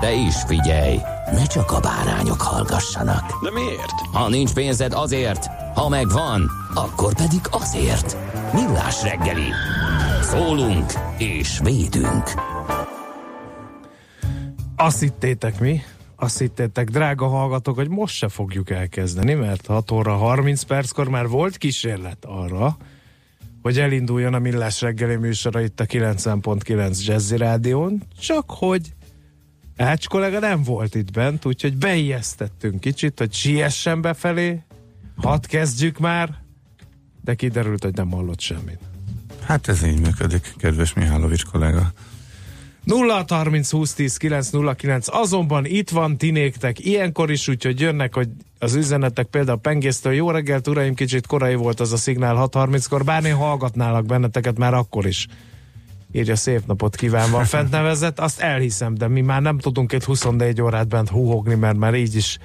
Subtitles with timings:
[0.00, 0.96] De is figyelj,
[1.32, 3.42] ne csak a bárányok hallgassanak.
[3.42, 4.00] De miért?
[4.12, 8.16] Ha nincs pénzed azért, ha megvan, akkor pedig azért.
[8.52, 9.48] Millás reggeli.
[10.22, 12.24] Szólunk és védünk.
[14.76, 15.80] Azt hittétek mi?
[16.16, 21.28] Azt hittétek, drága hallgatók, hogy most se fogjuk elkezdeni, mert 6 óra 30 perckor már
[21.28, 22.76] volt kísérlet arra,
[23.62, 28.92] hogy elinduljon a Millás reggeli műsora itt a 90.9 Jazzy Rádión, csak hogy
[29.80, 34.62] Ács kollega nem volt itt bent, úgyhogy beijesztettünk kicsit, hogy siessen befelé,
[35.16, 36.34] hadd kezdjük már,
[37.24, 38.78] de kiderült, hogy nem hallott semmit.
[39.42, 41.92] Hát ez így működik, kedves Mihálovics kollega.
[42.84, 48.74] 0 30 20 10 909 azonban itt van tinéktek ilyenkor is, úgyhogy jönnek, hogy az
[48.74, 53.34] üzenetek például Pengésztől jó reggelt, uraim, kicsit korai volt az a szignál 6.30-kor, bár én
[53.34, 55.26] hallgatnálak benneteket már akkor is.
[56.12, 60.04] Írja szép napot kívánva a fent nevezett, azt elhiszem, de mi már nem tudunk itt
[60.04, 62.38] 24 órát bent húhogni, mert már így is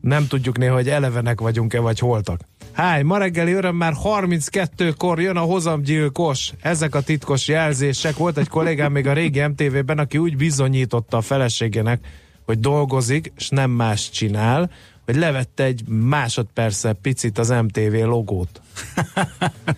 [0.00, 2.40] nem tudjuk néha, hogy elevenek vagyunk-e, vagy holtak.
[2.72, 6.52] Háj, ma reggeli öröm már 32-kor jön a hozamgyilkos.
[6.60, 8.16] Ezek a titkos jelzések.
[8.16, 12.06] Volt egy kollégám még a régi MTV-ben, aki úgy bizonyította a feleségének,
[12.44, 14.70] hogy dolgozik, és nem más csinál,
[15.04, 18.60] hogy levette egy másodperce picit az MTV logót.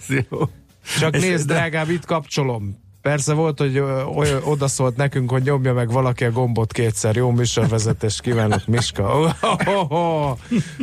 [0.99, 2.87] Csak nézd, de- drágám, itt kapcsolom.
[3.09, 7.17] Persze volt, hogy ö, oly, odaszólt nekünk, hogy nyomja meg valaki a gombot kétszer.
[7.17, 9.03] Jó műsorvezetést kívánok, Miska.
[9.03, 9.33] Oh,
[9.67, 10.39] oh, oh,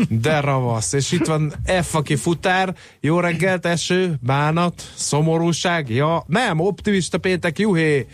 [0.10, 0.94] de ravasz.
[0.94, 2.76] És itt van F, aki futár.
[3.00, 5.90] Jó reggelt, eső, bánat, szomorúság.
[5.90, 8.08] Ja, nem, optimista péntek, juhé.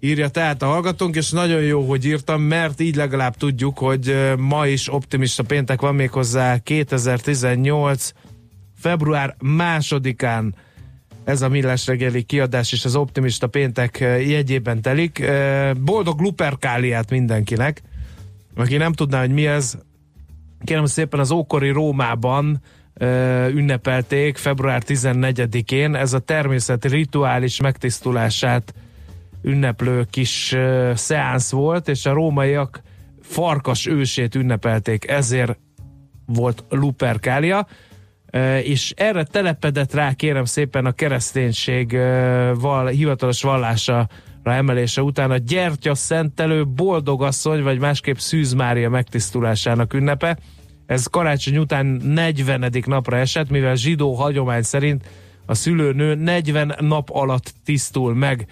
[0.00, 4.66] Írja tehát a hallgatónk, és nagyon jó, hogy írtam, mert így legalább tudjuk, hogy ma
[4.66, 8.12] is optimista péntek van méghozzá 2018
[8.78, 10.54] február másodikán
[11.28, 15.18] ez a Millás reggeli kiadás és az optimista péntek eh, jegyében telik.
[15.18, 17.82] Eh, Boldog Luperkáliát mindenkinek.
[18.56, 19.78] Aki nem tudná, hogy mi ez,
[20.64, 22.60] kérem szépen az ókori Rómában
[22.94, 25.94] eh, ünnepelték február 14-én.
[25.94, 28.74] Ez a természet rituális megtisztulását
[29.42, 30.56] ünneplő kis
[30.94, 32.82] szeánsz volt, és a rómaiak
[33.22, 35.58] farkas ősét ünnepelték, ezért
[36.26, 37.66] volt Luperkália,
[38.62, 41.98] és erre telepedett rá, kérem szépen, a kereszténység
[42.54, 44.08] val, hivatalos vallása
[44.42, 50.38] emelése után a gyertya szentelő boldogasszony, vagy másképp Szűz Mária megtisztulásának ünnepe.
[50.86, 52.72] Ez karácsony után 40.
[52.86, 55.04] napra esett, mivel zsidó hagyomány szerint
[55.46, 58.46] a szülőnő 40 nap alatt tisztul meg.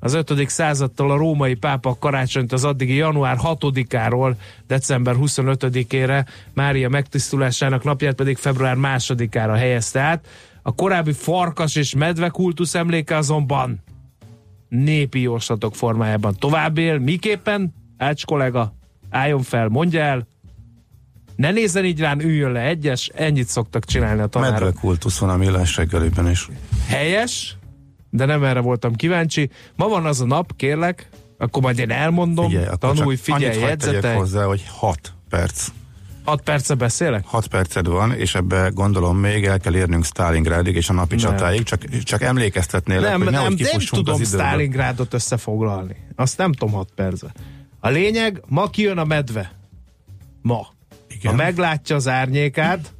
[0.00, 0.48] Az 5.
[0.48, 4.34] századtól a római pápa karácsonyt az addigi január 6-áról
[4.66, 10.26] december 25-ére, Mária megtisztulásának napját pedig február 2-ára helyezte át.
[10.62, 13.82] A korábbi farkas és medve kultusz emléke azonban
[14.68, 16.98] népi jóslatok formájában tovább él.
[16.98, 17.74] Miképpen?
[17.96, 18.74] Ács kollega,
[19.10, 20.26] álljon fel, mondja el,
[21.36, 24.58] ne nézzen így rán, üljön le egyes, ennyit szoktak csinálni a tanárok.
[24.58, 26.48] Medve kultusz van a millás reggeliben is.
[26.86, 27.56] Helyes,
[28.10, 29.50] de nem erre voltam kíváncsi.
[29.76, 34.16] Ma van az a nap, kérlek, akkor majd én elmondom, Figyelj, tanulj, figyelj, jegyzetelj.
[34.16, 35.68] hozzá, hogy 6 perc.
[36.24, 37.26] 6 perce beszélek?
[37.26, 41.24] 6 perced van, és ebbe gondolom még el kell érnünk Stalingrádig és a napi Nem.
[41.24, 44.24] csatáig, csak, csak emlékeztetnélek, Nem, hogy nem, nem kifussunk tudom.
[44.24, 45.96] Stalingrádot összefoglalni.
[46.16, 47.32] Azt nem tudom 6 percbe.
[47.80, 49.52] A lényeg, ma kijön a medve.
[50.42, 50.66] Ma.
[51.08, 51.30] Igen.
[51.30, 52.92] Ha meglátja az árnyékát,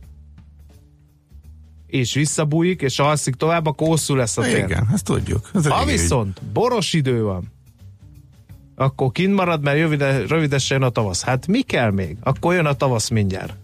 [1.90, 4.58] és visszabújik, és alszik tovább, akkor hosszú lesz a tér.
[4.58, 5.50] Igen, ezt tudjuk.
[5.54, 6.00] Ez Ha elég ügy.
[6.00, 7.52] viszont boros idő van,
[8.74, 11.22] akkor kint marad, mert rövide, rövidesen jön a tavasz.
[11.22, 12.16] Hát mi kell még?
[12.20, 13.54] Akkor jön a tavasz mindjárt.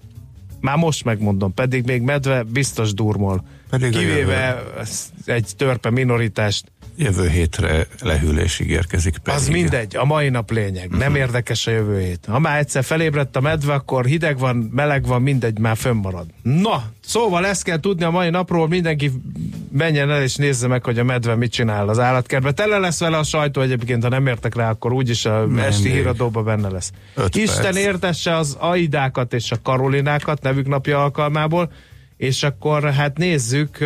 [0.60, 3.44] Már most megmondom, pedig még medve biztos durmol.
[3.70, 4.62] Pedig Kivéve
[5.24, 6.72] egy törpe minoritást.
[6.96, 9.40] Jövő hétre lehűlésig érkezik pedig.
[9.40, 10.90] Az mindegy, a mai nap lényeg.
[10.90, 12.20] Nem érdekes a jövő hét.
[12.28, 16.26] Ha már egyszer felébredt a medve, akkor hideg van, meleg van, mindegy, már fönnmarad.
[16.42, 19.12] Na, szóval ezt kell tudni a mai napról, mindenki
[19.72, 22.54] menjen el és nézze meg, hogy a medve mit csinál az állatkertben.
[22.54, 25.64] Tele lesz vele a sajtó egyébként, ha nem értek rá, akkor úgyis a Mindig.
[25.64, 26.92] esti híradóban benne lesz.
[27.14, 27.76] Öt Isten perc.
[27.76, 31.72] értesse az Aidákat és a Karolinákat nevük napja alkalmából,
[32.16, 33.78] és akkor hát nézzük,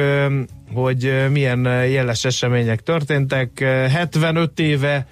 [0.73, 3.51] hogy milyen jeles események történtek.
[3.61, 5.07] Ö, 75 éve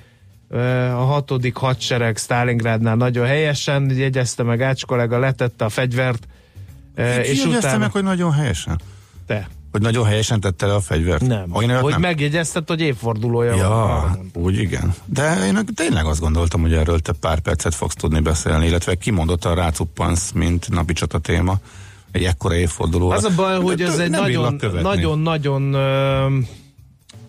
[0.94, 6.26] a hatodik hadsereg Stalingrádnál nagyon helyesen jegyezte meg Ács kollega, letette a fegyvert,
[6.96, 8.80] Ki és jegyezte utána meg, hogy nagyon helyesen?
[9.26, 9.48] te.
[9.72, 11.26] Hogy nagyon helyesen tette le a fegyvert?
[11.26, 12.00] Nem, olyat hogy nem.
[12.00, 13.58] megjegyezted, hogy évfordulója van.
[13.58, 14.42] Ja, mondtam.
[14.42, 14.94] úgy igen.
[15.04, 19.54] De én tényleg azt gondoltam, hogy erről te pár percet fogsz tudni beszélni, illetve kimondottan
[19.54, 21.58] rácuppansz, mint napi csata téma
[22.12, 23.16] egy ekkora évfordulóra.
[23.16, 24.88] Az a baj, hogy ez egy nem nagyon, bírlak követni.
[24.88, 26.26] nagyon, nagyon ö,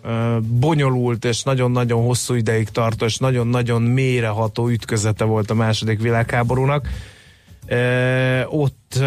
[0.02, 6.88] ö, bonyolult és nagyon-nagyon hosszú ideig tartó és nagyon-nagyon mélyreható ütközete volt a második világháborúnak.
[8.48, 8.98] Ott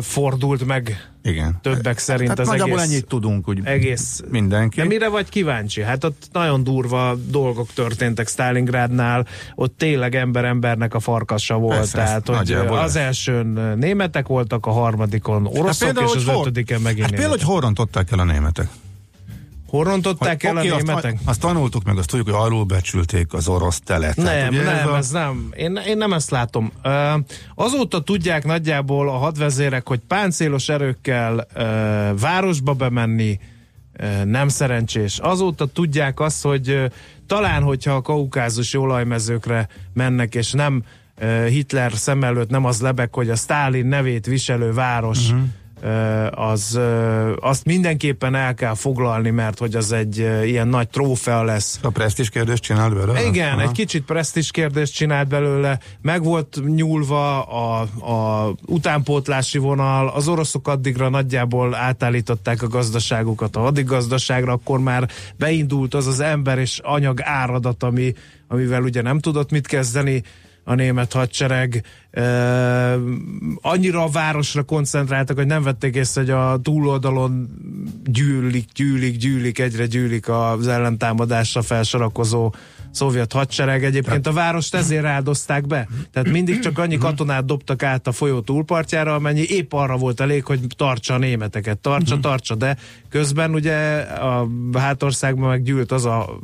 [0.00, 1.58] fordult meg Igen.
[1.62, 4.80] többek szerint Tehát az nagyjából egész, ennyit tudunk, úgy egész mindenki.
[4.80, 5.82] de mire vagy kíváncsi?
[5.82, 12.26] Hát ott nagyon durva dolgok történtek Stalingrádnál, ott tényleg ember-embernek a farkasa volt, Persze, tehát
[12.26, 13.04] hogy nagyjából az ez.
[13.04, 17.60] elsőn németek voltak, a harmadikon oroszok, és az hol- ötödiken megint Hát például, hogy hol
[17.60, 18.68] rontották el a németek?
[19.70, 21.18] Hol rontották el oké, a azt, németek?
[21.24, 24.16] azt tanultuk meg, azt tudjuk, hogy alulbecsülték az orosz telet.
[24.16, 25.52] Tehát, Nem, ugye nem, a- ez nem.
[25.56, 26.72] Én, én nem ezt látom.
[26.82, 27.14] Ö,
[27.54, 31.62] azóta tudják nagyjából a hadvezérek, hogy páncélos erőkkel ö,
[32.20, 33.38] városba bemenni
[33.92, 35.18] ö, nem szerencsés.
[35.18, 36.84] Azóta tudják azt, hogy ö,
[37.26, 40.82] talán, hogyha a kaukázusi olajmezőkre mennek, és nem
[41.18, 45.40] ö, Hitler szem előtt nem az lebeg, hogy a Stálin nevét viselő város uh-huh.
[46.30, 46.80] Az,
[47.40, 51.78] azt mindenképpen el kell foglalni, mert hogy az egy ilyen nagy trófea lesz.
[51.82, 53.24] A presztis kérdést csinált belőle?
[53.24, 53.62] igen, Aha.
[53.62, 57.80] egy kicsit presztis kérdést csinált belőle, meg volt nyúlva a,
[58.12, 63.56] a utánpótlási vonal, az oroszok addigra nagyjából átállították a gazdaságukat.
[63.56, 68.14] A hadigazdaságra, akkor már beindult az az ember és anyag áradat, ami,
[68.48, 70.22] amivel ugye nem tudott mit kezdeni
[70.64, 71.84] a német hadsereg.
[72.10, 72.22] E,
[73.60, 77.48] annyira a városra koncentráltak, hogy nem vették észre, hogy a túloldalon
[78.04, 82.52] gyűlik, gyűlik, gyűlik, egyre gyűlik az ellentámadásra felsorakozó
[82.90, 83.84] szovjet hadsereg.
[83.84, 85.88] Egyébként a várost ezért áldozták be.
[86.12, 90.44] Tehát mindig csak annyi katonát dobtak át a folyó túlpartjára, amennyi épp arra volt elég,
[90.44, 91.78] hogy tartsa a németeket.
[91.78, 92.76] Tartsa, tartsa, de
[93.08, 96.38] közben ugye a hátországban meg gyűlt az a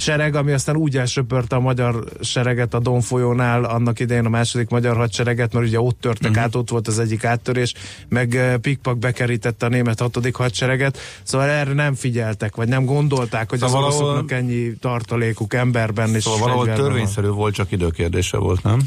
[0.00, 4.68] sereg, ami aztán úgy elsöpörte a magyar sereget a Don folyónál, annak idején a második
[4.68, 7.74] magyar hadsereget, mert ugye ott törtek át, ott volt az egyik áttörés,
[8.08, 13.50] meg eh, pikpak bekerítette a német hatodik hadsereget, szóval erre nem figyeltek, vagy nem gondolták,
[13.50, 16.74] hogy Szóval az valahol- oroszoknak ennyi tartalékuk emberben és Szóval valahol van.
[16.74, 18.80] törvényszerű volt, csak időkérdése volt, nem?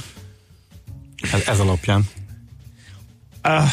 [1.34, 2.08] Ez, ez alapján.
[3.42, 3.64] Ah,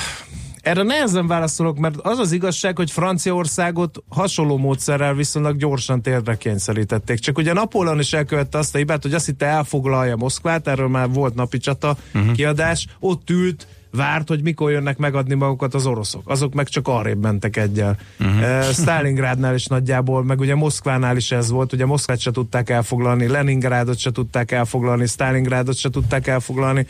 [0.62, 7.18] erre nehezen válaszolok, mert az az igazság, hogy Franciaországot hasonló módszerrel viszonylag gyorsan térdre kényszerítették.
[7.18, 11.08] Csak ugye Napóleon is elkövette azt a hibát, hogy azt hitte elfoglalja Moszkvát, erről már
[11.08, 12.32] volt napi csata uh-huh.
[12.32, 16.22] kiadás, ott ült, várt, hogy mikor jönnek megadni magukat az oroszok.
[16.24, 17.96] Azok meg csak arrébb mentek egyel.
[18.20, 18.62] Uh-huh.
[18.62, 23.98] Stalingrádnál is nagyjából, meg ugye Moszkvánál is ez volt, ugye Moszkvát se tudták elfoglalni, Leningrádot
[23.98, 26.86] se tudták elfoglalni, Stalingrádot se tudták elfoglalni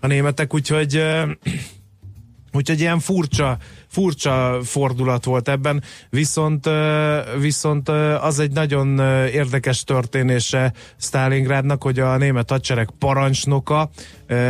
[0.00, 1.02] a németek, úgyhogy
[2.56, 3.56] Úgyhogy ilyen furcsa,
[3.88, 6.68] furcsa fordulat volt ebben, viszont,
[7.40, 7.88] viszont
[8.20, 8.98] az egy nagyon
[9.28, 13.90] érdekes történése Stalingrádnak, hogy a német hadsereg parancsnoka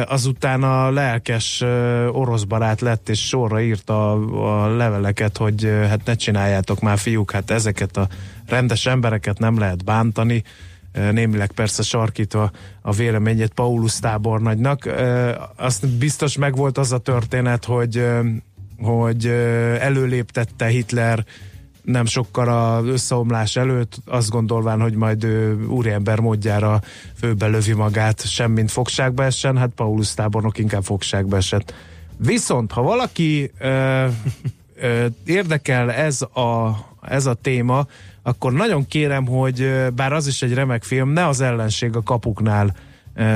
[0.07, 1.65] azután a lelkes
[2.11, 7.51] orosz barát lett, és sorra írta a, leveleket, hogy hát ne csináljátok már fiúk, hát
[7.51, 8.09] ezeket a
[8.47, 10.43] rendes embereket nem lehet bántani,
[11.13, 12.51] némileg persze sarkítva
[12.83, 14.89] a véleményét Paulus tábornagynak.
[15.57, 18.07] Azt biztos megvolt az a történet, hogy,
[18.79, 19.27] hogy
[19.81, 21.25] előléptette Hitler
[21.83, 26.81] nem sokkal az összeomlás előtt, azt gondolván, hogy majd ő úriember módjára
[27.19, 31.75] főbe lövi magát, semmint fogságba essen, hát Paulus tábornok inkább fogságba esett.
[32.17, 34.07] Viszont, ha valaki ö,
[35.27, 37.87] érdekel ez a, ez a téma,
[38.23, 42.77] akkor nagyon kérem, hogy bár az is egy remek film, ne az ellenség a kapuknál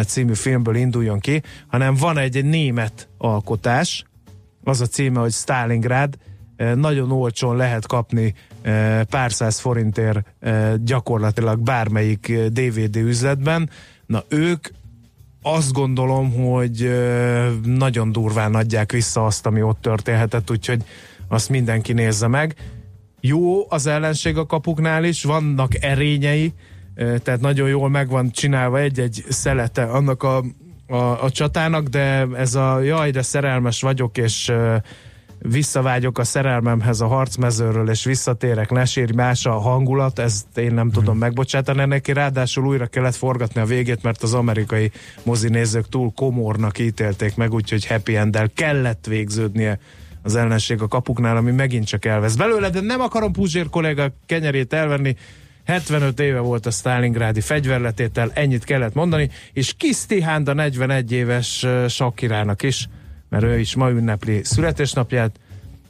[0.06, 4.04] című filmből induljon ki, hanem van egy német alkotás,
[4.64, 6.18] az a címe, hogy Stalingrad,
[6.75, 8.35] nagyon olcsón lehet kapni
[9.11, 10.35] pár száz forintért
[10.85, 13.70] gyakorlatilag bármelyik DVD üzletben.
[14.06, 14.68] Na ők
[15.42, 16.90] azt gondolom, hogy
[17.64, 20.85] nagyon durván adják vissza azt, ami ott történhetett, úgyhogy
[21.30, 22.54] azt mindenki nézze meg.
[23.20, 26.52] jó az ellenség a kapuknál is, vannak erényei,
[26.94, 30.44] tehát nagyon jól meg van csinálva egy-egy szelete annak a,
[30.87, 34.52] a, a csatának, de ez a jaj, de szerelmes vagyok, és
[35.38, 40.90] visszavágyok a szerelmemhez a harcmezőről, és visszatérek, ne sírj, más a hangulat, ezt én nem
[40.90, 41.18] tudom hmm.
[41.18, 41.84] megbocsátani.
[41.84, 44.90] Neki ráadásul újra kellett forgatni a végét, mert az amerikai
[45.22, 49.78] mozinézők túl komornak ítélték meg, úgyhogy happy end kellett végződnie
[50.23, 54.73] az ellenség a kapuknál, ami megint csak elvesz belőle, de nem akarom Puzsér kolléga kenyerét
[54.73, 55.17] elvenni,
[55.65, 62.62] 75 éve volt a Stalingrádi fegyverletétel, ennyit kellett mondani, és Kiszti Hánda 41 éves sakkirának
[62.62, 62.89] is,
[63.29, 65.39] mert ő is ma ünnepli születésnapját,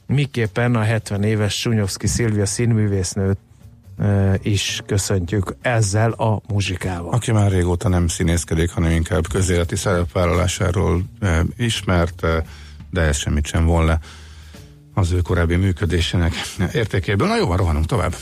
[0.07, 3.37] miképpen a 70 éves Sunyovszki Szilvia színművésznőt
[4.41, 7.13] is köszöntjük ezzel a muzsikával.
[7.13, 12.25] Aki már régóta nem színészkedik, hanem inkább közéleti szerepvállalásáról e, ismert,
[12.89, 13.99] de ez semmit sem von le
[15.01, 16.33] az ő korábbi működésének
[16.73, 17.27] értékéből.
[17.27, 18.15] Na jó, rohanunk tovább.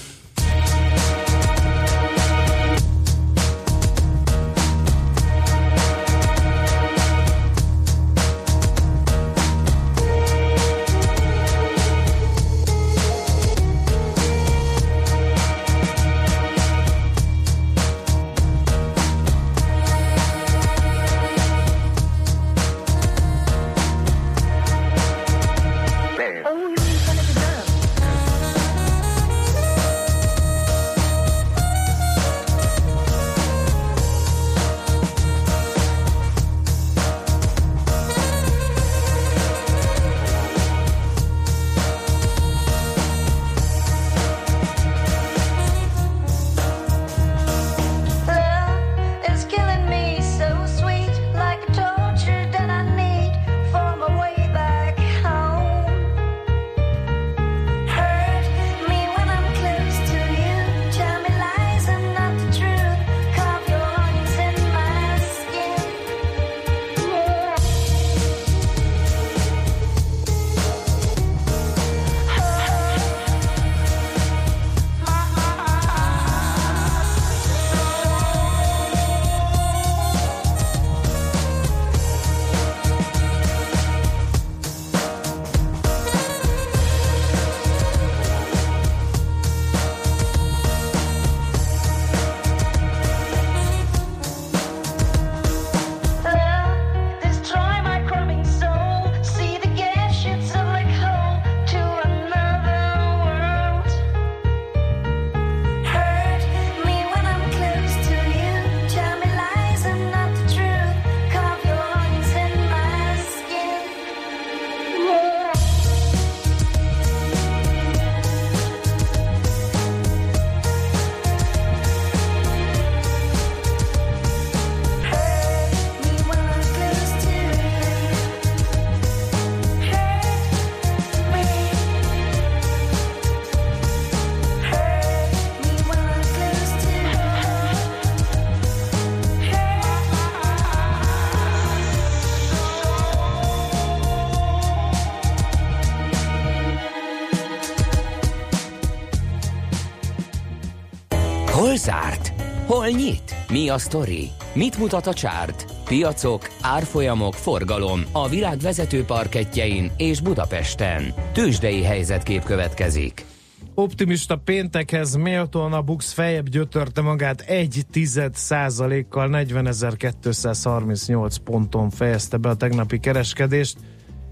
[152.89, 153.35] Hol nyit?
[153.49, 154.29] Mi a sztori?
[154.53, 155.65] Mit mutat a csárt?
[155.85, 161.13] Piacok, árfolyamok, forgalom a világ vezető parketjein és Budapesten.
[161.33, 163.25] Tősdei helyzetkép következik.
[163.73, 172.49] Optimista péntekhez méltóan a Bux fejebb gyötörte magát egy tized százalékkal 40.238 ponton fejezte be
[172.49, 173.77] a tegnapi kereskedést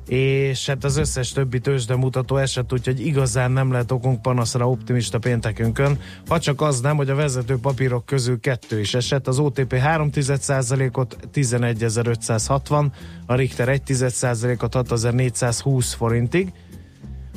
[0.07, 5.19] és hát az összes többi tőzsde mutató eset, úgyhogy igazán nem lehet okunk panaszra optimista
[5.19, 9.73] péntekünkön, ha csak az nem, hogy a vezető papírok közül kettő is esett, az OTP
[9.73, 10.09] 3
[10.91, 12.85] ot 11.560,
[13.25, 16.53] a Richter 1,1%-ot 6420 forintig,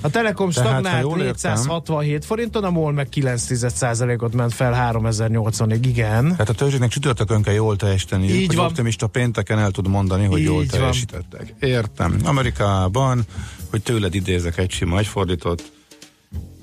[0.00, 6.30] a Telekom stagnált 467 forinton, a MOL meg 9%-ot ment fel 3080-ig, igen.
[6.30, 8.66] Tehát a törzsének csütörtökön kell jól teljesíteni, Így hogy van.
[8.66, 11.54] optimista pénteken el tud mondani, hogy Így jól teljesítettek.
[11.60, 11.70] Van.
[11.70, 12.20] Értem.
[12.24, 13.22] Amerikában,
[13.70, 15.72] hogy tőled idézek egy sima egyfordított,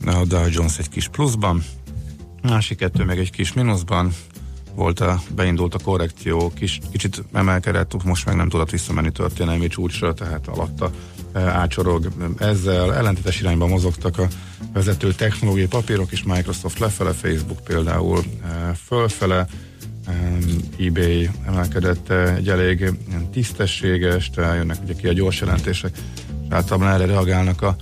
[0.06, 1.63] a Dow Jones egy kis pluszban,
[2.41, 4.13] másik kettő meg egy kis mínuszban,
[4.75, 10.13] volt a, beindult a korrekció, kis, kicsit emelkedett, most meg nem tudott visszamenni történelmi csúcsra,
[10.13, 10.91] tehát alatta
[11.38, 12.96] ácsorog ezzel.
[12.96, 14.27] Ellentétes irányba mozogtak a
[14.74, 18.24] vezető technológiai papírok is, Microsoft lefele, Facebook például
[18.86, 19.48] fölfele,
[20.79, 22.91] eBay emelkedett egy elég
[23.32, 25.98] tisztességes, jönnek ugye ki a gyors jelentések,
[26.48, 27.75] és általában erre reagálnak a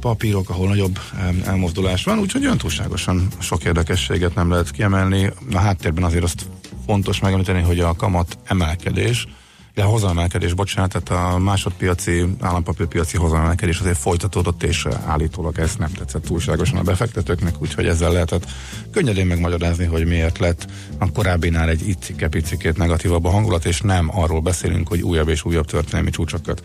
[0.00, 0.98] papírok, ahol nagyobb
[1.44, 5.30] elmozdulás van, úgyhogy olyan túlságosan sok érdekességet nem lehet kiemelni.
[5.52, 6.46] A háttérben azért azt
[6.86, 9.26] fontos megemlíteni, hogy a kamat emelkedés,
[9.74, 15.92] de a hozamemelkedés, bocsánat, tehát a másodpiaci, állampapírpiaci hozamemelkedés azért folytatódott, és állítólag ez nem
[15.92, 18.50] tetszett túlságosan a befektetőknek, úgyhogy ezzel lehetett
[18.90, 20.66] könnyedén megmagyarázni, hogy miért lett
[20.98, 25.66] a korábbinál egy icike-picikét negatívabb a hangulat, és nem arról beszélünk, hogy újabb és újabb
[25.66, 26.62] történelmi csúcsokat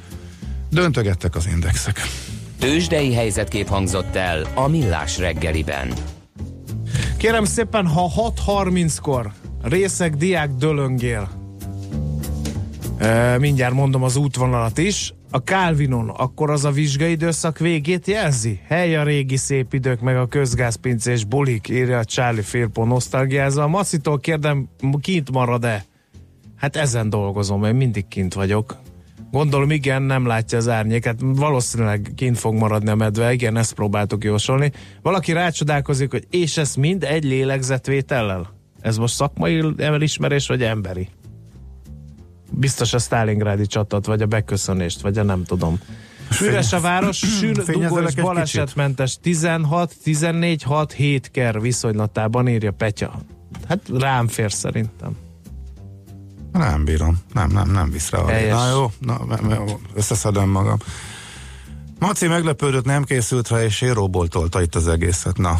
[0.69, 2.01] döntögettek az indexek.
[2.59, 5.93] Tőzsdei helyzetkép hangzott el a Millás reggeliben.
[7.17, 11.36] Kérem szépen, ha 6.30-kor részeg diák dölöngél,
[12.97, 18.59] e, mindjárt mondom az útvonalat is, a Calvinon, akkor az a vizsgai időszak végét jelzi?
[18.67, 23.63] Hely a régi szép idők, meg a közgázpincés bulik, írja a Charlie Firpo nosztalgiázva.
[23.63, 24.69] A Macitól kérdem,
[25.01, 25.85] kint marad-e?
[26.55, 28.77] Hát ezen dolgozom, én mindig kint vagyok.
[29.31, 31.19] Gondolom, igen, nem látja az árnyéket.
[31.19, 34.71] Valószínűleg kint fog maradni a medve, igen, ezt próbáltuk jósolni.
[35.01, 38.55] Valaki rácsodálkozik, hogy és ez mind egy lélegzetvétellel?
[38.81, 41.09] Ez most szakmai elismerés, vagy emberi?
[42.51, 45.79] Biztos a Stalingrádi csatat, vagy a beköszönést, vagy a nem tudom.
[46.41, 53.19] Üres a város, sűn, dugó és balesetmentes 16, 14, 6, 7 ker viszonylatában írja Petya.
[53.67, 55.15] Hát rám fér szerintem.
[56.51, 57.17] Nem bírom.
[57.33, 58.21] Nem, nem, nem visz rá.
[58.49, 59.19] Na jó, na,
[59.93, 60.77] összeszedem magam.
[61.99, 65.37] Maci meglepődött, nem készült rá, és Éróból tolta itt az egészet.
[65.37, 65.59] Na,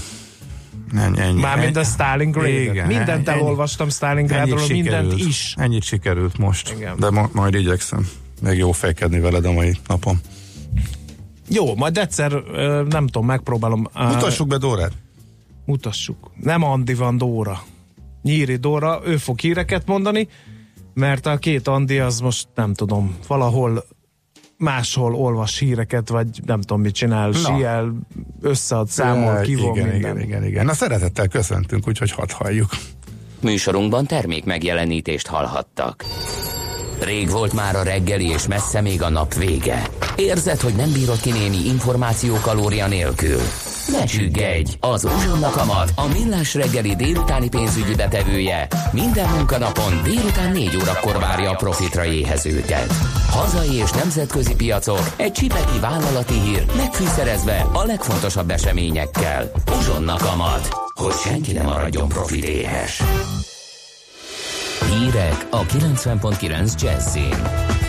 [0.95, 2.87] Ennyi, ennyi, Mármint a Stalingrad.
[2.87, 5.53] Mindent elolvastam Stalingradról, mindent is.
[5.57, 6.99] Ennyit sikerült most, Igen.
[6.99, 8.07] de ma, majd igyekszem
[8.41, 10.19] még jó fejkedni veled a mai napon.
[11.49, 12.31] Jó, majd egyszer,
[12.89, 13.87] nem tudom, megpróbálom.
[13.93, 14.91] Mutassuk be Dórát.
[15.65, 16.31] Mutassuk.
[16.35, 17.63] Nem Andi van Dóra.
[18.21, 20.27] Nyíri Dóra, ő fog híreket mondani,
[20.93, 23.83] mert a két Andi az most nem tudom, valahol
[24.57, 27.37] máshol olvas híreket, vagy nem tudom mit csinál, Na.
[27.37, 27.93] siel,
[28.41, 30.15] összead, számol, kivon igen, minden.
[30.15, 30.65] Igen, igen, igen.
[30.65, 32.69] Na szeretettel köszöntünk, úgyhogy hadd halljuk.
[33.41, 36.05] Műsorunkban termék megjelenítést hallhattak.
[37.03, 39.87] Rég volt már a reggeli, és messze még a nap vége.
[40.15, 43.41] Érzed, hogy nem bírod ki némi információ kalória nélkül.
[43.91, 44.71] Ne csüggedj!
[44.79, 51.51] Az Uzsonna Kamat, a millás reggeli délutáni pénzügyi betevője minden munkanapon délután 4 órakor várja
[51.51, 52.93] a profitra éhezőket.
[53.29, 59.51] Hazai és nemzetközi piacok, egy csipeti vállalati hír, megfűszerezve a legfontosabb eseményekkel.
[59.77, 63.01] Uzsonna Kamat, hogy senki ne maradjon profit éhes.
[64.89, 67.86] Hírek a 90.9 Jazzin.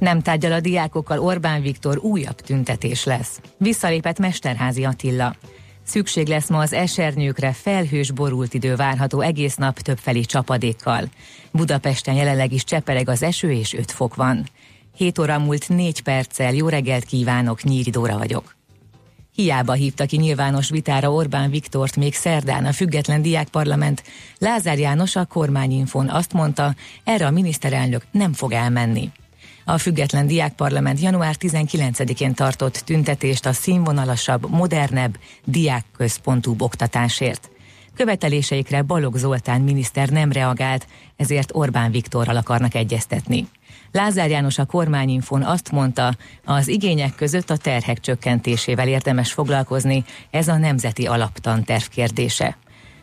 [0.00, 3.40] Nem tárgyal a diákokkal Orbán Viktor újabb tüntetés lesz.
[3.56, 5.34] Visszalépett Mesterházi Attila.
[5.82, 11.08] Szükség lesz ma az esernyőkre, felhős borult idő várható egész nap többfelé csapadékkal.
[11.50, 14.48] Budapesten jelenleg is csepereg az eső és 5 fok van.
[14.96, 18.54] 7 óra múlt 4 perccel, jó reggelt kívánok, Nyíri Dóra vagyok.
[19.34, 24.02] Hiába hívta ki nyilvános vitára Orbán Viktort még szerdán a független diákparlament.
[24.38, 29.10] Lázár János a kormányinfon azt mondta, erre a miniszterelnök nem fog elmenni.
[29.70, 37.50] A független diákparlament január 19-én tartott tüntetést a színvonalasabb, modernebb, diákközpontú oktatásért.
[37.96, 43.48] Követeléseikre Balogh Zoltán miniszter nem reagált, ezért Orbán Viktorral akarnak egyeztetni.
[43.92, 50.48] Lázár János a kormányinfon azt mondta, az igények között a terhek csökkentésével érdemes foglalkozni, ez
[50.48, 52.56] a nemzeti alaptanterv kérdése.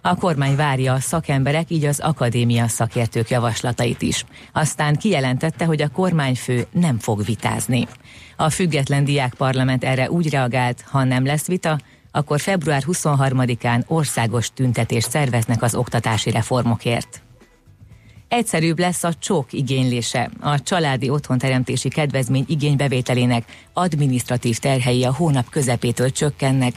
[0.08, 4.26] A kormány várja a szakemberek, így az akadémia szakértők javaslatait is.
[4.52, 7.88] Aztán kijelentette, hogy a kormányfő nem fog vitázni.
[8.36, 11.80] A független diákparlament erre úgy reagált, ha nem lesz vita,
[12.12, 17.22] akkor február 23-án országos tüntetést szerveznek az oktatási reformokért.
[18.28, 20.30] Egyszerűbb lesz a csók igénylése.
[20.40, 26.74] A családi otthonteremtési kedvezmény igénybevételének adminisztratív terhei a hónap közepétől csökkennek.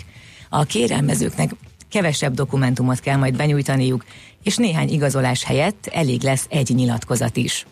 [0.49, 1.51] A kérelmezőknek
[1.91, 4.05] kevesebb dokumentumot kell majd benyújtaniuk,
[4.43, 7.67] és néhány igazolás helyett elég lesz egy nyilatkozat is.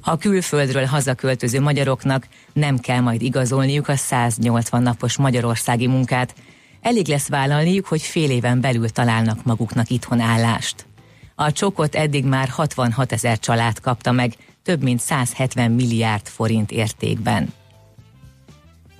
[0.00, 6.34] A külföldről hazaköltöző magyaroknak nem kell majd igazolniuk a 180 napos magyarországi munkát,
[6.80, 10.86] elég lesz vállalniuk, hogy fél éven belül találnak maguknak itthon állást.
[11.34, 14.32] A csokot eddig már 66 ezer család kapta meg,
[14.62, 17.52] több mint 170 milliárd forint értékben.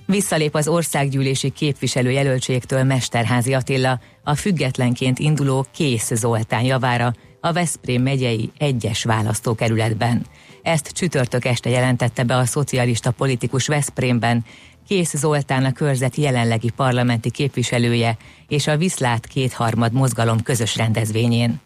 [0.05, 8.51] Visszalép az országgyűlési képviselőjelöltségtől Mesterházi Attila, a függetlenként induló Kész Zoltán javára a Veszprém megyei
[8.57, 10.25] egyes választókerületben.
[10.61, 14.45] Ezt csütörtök este jelentette be a szocialista politikus Veszprémben,
[14.87, 21.61] Kész Zoltán a körzet jelenlegi parlamenti képviselője és a Viszlát kétharmad mozgalom közös rendezvényén.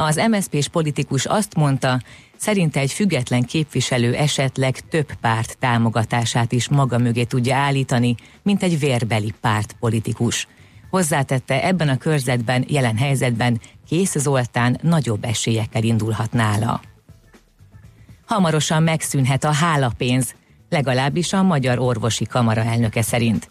[0.00, 2.00] Az MSZP-s politikus azt mondta,
[2.36, 8.78] szerinte egy független képviselő esetleg több párt támogatását is maga mögé tudja állítani, mint egy
[8.78, 10.48] vérbeli pártpolitikus.
[10.90, 16.80] Hozzátette, ebben a körzetben, jelen helyzetben Kész Zoltán nagyobb esélyekkel indulhat nála.
[18.26, 20.34] Hamarosan megszűnhet a hálapénz,
[20.68, 23.48] legalábbis a Magyar Orvosi Kamara elnöke szerint.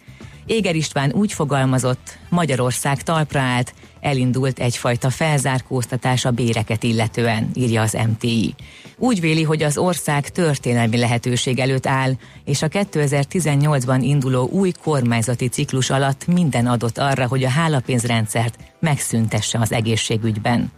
[0.48, 7.98] Éger István úgy fogalmazott, Magyarország talpra állt, elindult egyfajta felzárkóztatás a béreket illetően, írja az
[8.10, 8.56] MTI.
[8.98, 12.12] Úgy véli, hogy az ország történelmi lehetőség előtt áll,
[12.46, 19.60] és a 2018-ban induló új kormányzati ciklus alatt minden adott arra, hogy a hálapénzrendszert megszüntesse
[19.60, 20.72] az egészségügyben.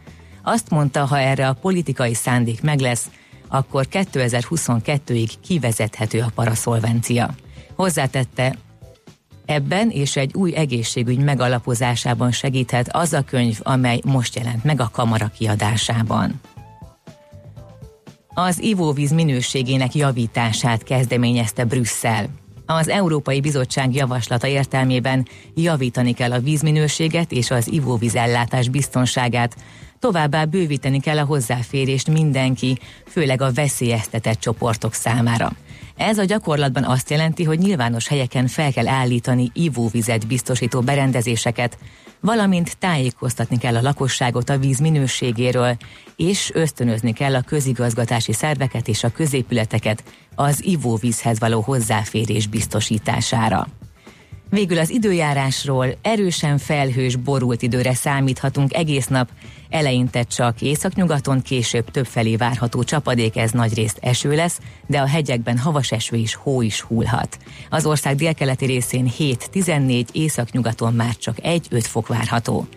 [0.43, 3.09] Azt mondta, ha erre a politikai szándék meg lesz,
[3.47, 7.35] akkor 2022-ig kivezethető a paraszolvencia.
[7.75, 8.55] Hozzátette,
[9.49, 14.89] Ebben és egy új egészségügy megalapozásában segíthet az a könyv, amely most jelent meg a
[14.93, 16.41] kamara kiadásában.
[18.33, 22.29] Az ivóvíz minőségének javítását kezdeményezte Brüsszel.
[22.65, 29.55] Az Európai Bizottság javaslata értelmében javítani kell a vízminőséget és az ivóvízellátás biztonságát,
[29.99, 35.51] továbbá bővíteni kell a hozzáférést mindenki, főleg a veszélyeztetett csoportok számára.
[35.99, 41.77] Ez a gyakorlatban azt jelenti, hogy nyilvános helyeken fel kell állítani ivóvizet biztosító berendezéseket,
[42.19, 45.77] valamint tájékoztatni kell a lakosságot a víz minőségéről,
[46.15, 50.03] és ösztönözni kell a közigazgatási szerveket és a középületeket
[50.35, 53.67] az ivóvízhez való hozzáférés biztosítására.
[54.49, 59.29] Végül az időjárásról erősen felhős, borult időre számíthatunk egész nap,
[59.69, 65.91] eleinte csak északnyugaton, később többfelé várható csapadék, ez nagyrészt eső lesz, de a hegyekben havas
[65.91, 67.37] eső és hó is hullhat.
[67.69, 72.67] Az ország délkeleti részén 7-14, északnyugaton már csak 1-5 fok várható.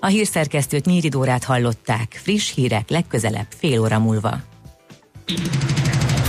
[0.00, 4.40] A hírszerkesztőt Nyíridórát hallották, friss hírek legközelebb fél óra múlva.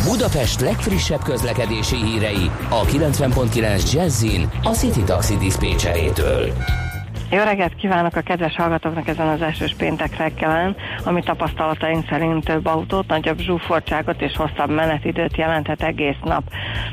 [0.03, 6.53] Budapest legfrissebb közlekedési hírei a 90.9 Jazzin a City Taxi Dispécsejétől.
[7.31, 12.65] Jó reggelt kívánok a kedves hallgatóknak ezen az elsős péntek reggelen, ami tapasztalataink szerint több
[12.65, 16.43] autót, nagyobb zsúfoltságot és hosszabb menetidőt jelenthet egész nap.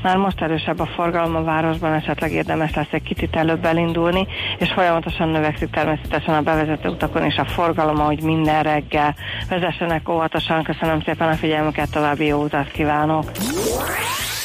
[0.02, 4.26] Már most erősebb a forgalom a városban, esetleg érdemes lesz egy kicsit előbb elindulni,
[4.58, 9.14] és folyamatosan növekszik természetesen a bevezető utakon is a forgalom, ahogy minden reggel.
[9.48, 13.30] Vezessenek óvatosan, köszönöm szépen a figyelmüket, további jó utat kívánok!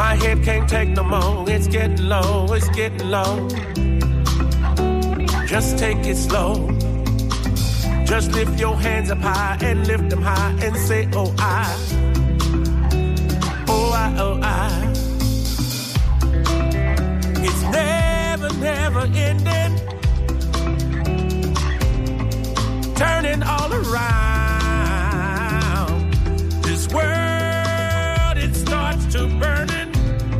[0.00, 1.44] My head can't take no more.
[1.50, 3.46] It's getting low, it's getting low.
[5.46, 6.70] Just take it slow.
[8.06, 11.76] Just lift your hands up high and lift them high and say, Oh, I.
[13.68, 14.90] Oh, I, oh, I.
[17.46, 19.72] It's never, never ending.
[22.94, 24.80] Turning all around.
[26.62, 29.49] This world, it starts to burn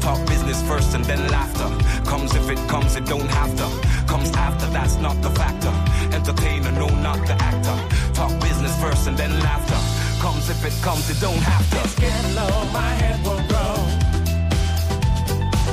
[0.00, 1.68] Talk business first and then laughter.
[2.08, 3.66] Comes if it comes, it don't have to.
[4.06, 5.72] Comes after, that's not the factor
[6.12, 7.76] entertainer, no, not the actor.
[8.14, 9.78] Talk business first and then laughter.
[10.20, 11.80] Comes if it comes, it don't have to.
[11.84, 13.74] It's getting low, my head will grow.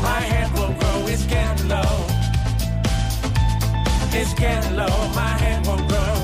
[0.01, 2.05] My head will grow, it's getting low.
[4.13, 6.15] It's getting low, my head will grow.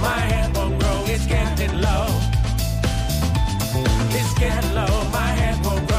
[0.00, 2.06] My head will grow, it's getting low.
[4.18, 5.91] It's getting low, my head will grow.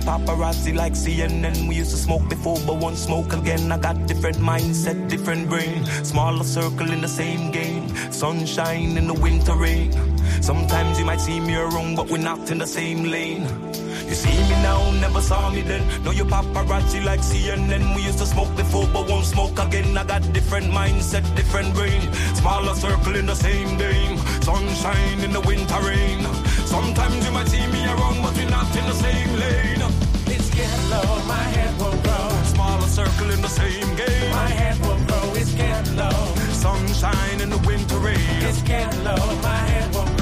[0.00, 1.68] Paparazzi like CNN.
[1.68, 3.70] We used to smoke before, but won't smoke again.
[3.70, 5.84] I got different mindset, different brain.
[6.04, 7.88] Smaller circle in the same game.
[8.10, 9.92] Sunshine in the winter rain.
[10.40, 13.46] Sometimes you might see me around, but we're not in the same lane.
[14.08, 15.82] You see me now, never saw me then.
[16.04, 17.94] Know you paparazzi like CNN.
[17.96, 19.96] We used to smoke before, but won't smoke again.
[19.96, 22.12] I got different mindset, different brain.
[22.34, 24.18] Smaller circle in the same game.
[24.42, 26.24] Sunshine in the winter rain.
[26.66, 29.81] Sometimes you might see me around, but we're not in the same lane.
[30.92, 32.28] Low, my head will grow.
[32.54, 34.30] Smaller circle in the same game.
[34.30, 36.20] My head will grow, it's getting low.
[36.66, 38.18] Sunshine in the winter rain.
[38.48, 40.21] It's getting low, my head will grow.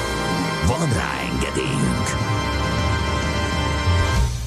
[0.77, 2.07] Van rá engedélyünk!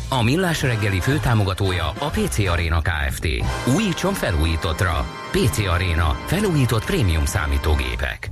[0.09, 3.29] A Millás reggeli főtámogatója a PC Arena Kft.
[3.77, 5.07] Újítson felújítottra.
[5.31, 6.17] PC Arena.
[6.27, 8.31] Felújított prémium számítógépek.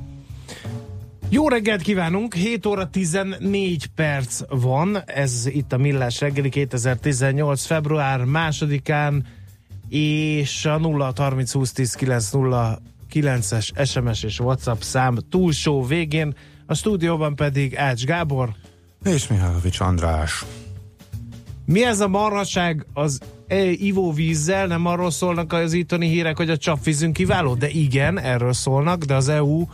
[1.28, 7.64] Jó reggelt kívánunk, 7 óra 14 perc van, ez itt a Millás reggeli 2018.
[7.64, 9.26] február másodikán,
[9.88, 12.78] és a 0 30 20 10 9 0
[13.12, 16.34] 9-es SMS és WhatsApp szám túlsó végén,
[16.72, 18.48] a stúdióban pedig Ács Gábor.
[19.04, 20.44] És Mihálovics András.
[21.64, 24.66] Mi ez a marhaság az e, ivóvízzel?
[24.66, 27.54] Nem arról szólnak az itteni hírek, hogy a csapvízünk kiváló?
[27.54, 29.64] De igen, erről szólnak, de az EU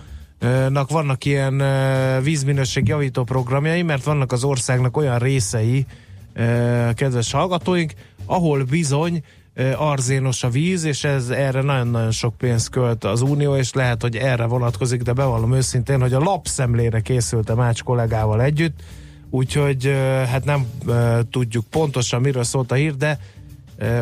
[0.68, 5.86] nak vannak ilyen ö, vízminőség javító programjai, mert vannak az országnak olyan részei,
[6.32, 7.92] ö, kedves hallgatóink,
[8.26, 9.22] ahol bizony
[9.76, 14.16] arzénos a víz, és ez erre nagyon-nagyon sok pénzt költ az Unió, és lehet, hogy
[14.16, 18.80] erre vonatkozik, de bevallom őszintén, hogy a lapszemlére készültem Ács kollégával együtt,
[19.30, 19.92] úgyhogy
[20.26, 20.66] hát nem
[21.30, 23.18] tudjuk pontosan miről szólt a hír, de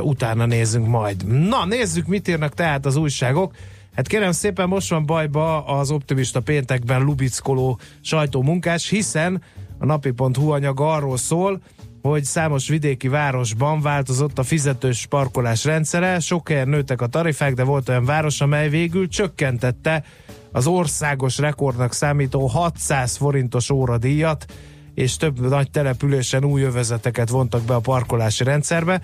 [0.01, 1.27] utána nézzünk majd.
[1.49, 3.55] Na, nézzük, mit írnak tehát az újságok.
[3.95, 9.43] Hát kérem szépen, most van bajba az optimista péntekben lubickoló sajtómunkás, hiszen
[9.79, 11.61] a napi.hu anyaga arról szól,
[12.07, 17.63] hogy számos vidéki városban változott a fizetős parkolás rendszere, sok helyen nőttek a tarifák, de
[17.63, 20.05] volt olyan város, amely végül csökkentette
[20.53, 24.47] az országos rekordnak számító 600 forintos óradíjat,
[24.95, 29.01] és több nagy településen új övezeteket vontak be a parkolási rendszerbe.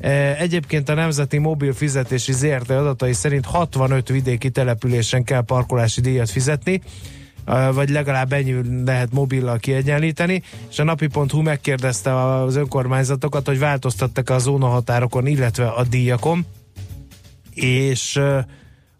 [0.00, 2.70] E, Egyébként a Nemzeti Mobil Fizetési ZRT.
[2.70, 6.80] adatai szerint 65 vidéki településen kell parkolási díjat fizetni,
[7.72, 14.38] vagy legalább ennyi lehet mobillal kiegyenlíteni, és a napi.hu megkérdezte az önkormányzatokat, hogy változtattak a
[14.38, 16.46] zónahatárokon, illetve a díjakon,
[17.54, 18.20] és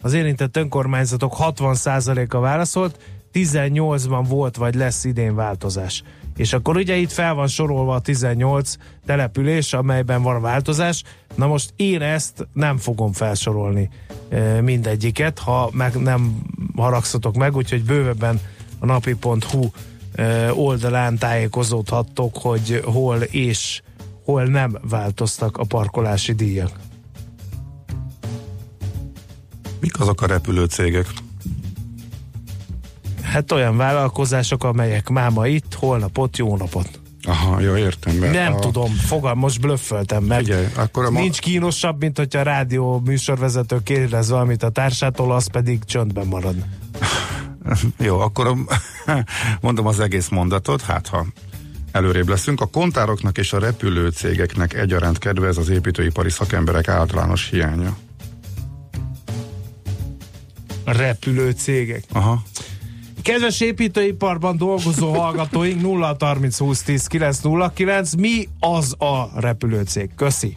[0.02, 2.98] az érintett önkormányzatok 60%-a válaszolt,
[3.32, 6.02] 18-ban volt vagy lesz idén változás.
[6.36, 8.74] És akkor ugye itt fel van sorolva a 18
[9.06, 11.02] település, amelyben van változás.
[11.34, 13.88] Na most én ezt nem fogom felsorolni
[14.28, 16.36] e, mindegyiket, ha meg nem
[16.76, 18.40] haragszatok meg, úgyhogy bővebben
[18.78, 19.68] a napi.hu
[20.14, 23.82] e, oldalán tájékozódhattok, hogy hol és
[24.24, 26.70] hol nem változtak a parkolási díjak.
[29.80, 31.06] Mik azok a repülőcégek?
[33.36, 37.00] Hát olyan vállalkozások, amelyek máma itt, holnap ott, jó napot.
[37.22, 38.14] Aha, jó, értem.
[38.14, 38.58] Mert Nem a...
[38.58, 41.20] tudom, fogalm, most blöffeltem, mert Figyelj, akkor a ma...
[41.20, 46.54] nincs kínosabb, mint hogyha a rádió műsorvezető kérdez valamit a társától, az pedig csöndben marad.
[47.98, 48.56] Jó, akkor a...
[49.60, 51.26] mondom az egész mondatot, hát ha
[51.92, 52.60] előrébb leszünk.
[52.60, 57.96] A kontároknak és a repülőcégeknek egyaránt kedvez az építőipari szakemberek általános hiánya.
[60.84, 62.04] A repülő cégek.
[62.12, 62.42] Aha.
[63.26, 70.10] Kedves építőiparban dolgozó hallgatóink 0 30 20 10 909, mi az a repülőcég?
[70.16, 70.56] Köszi!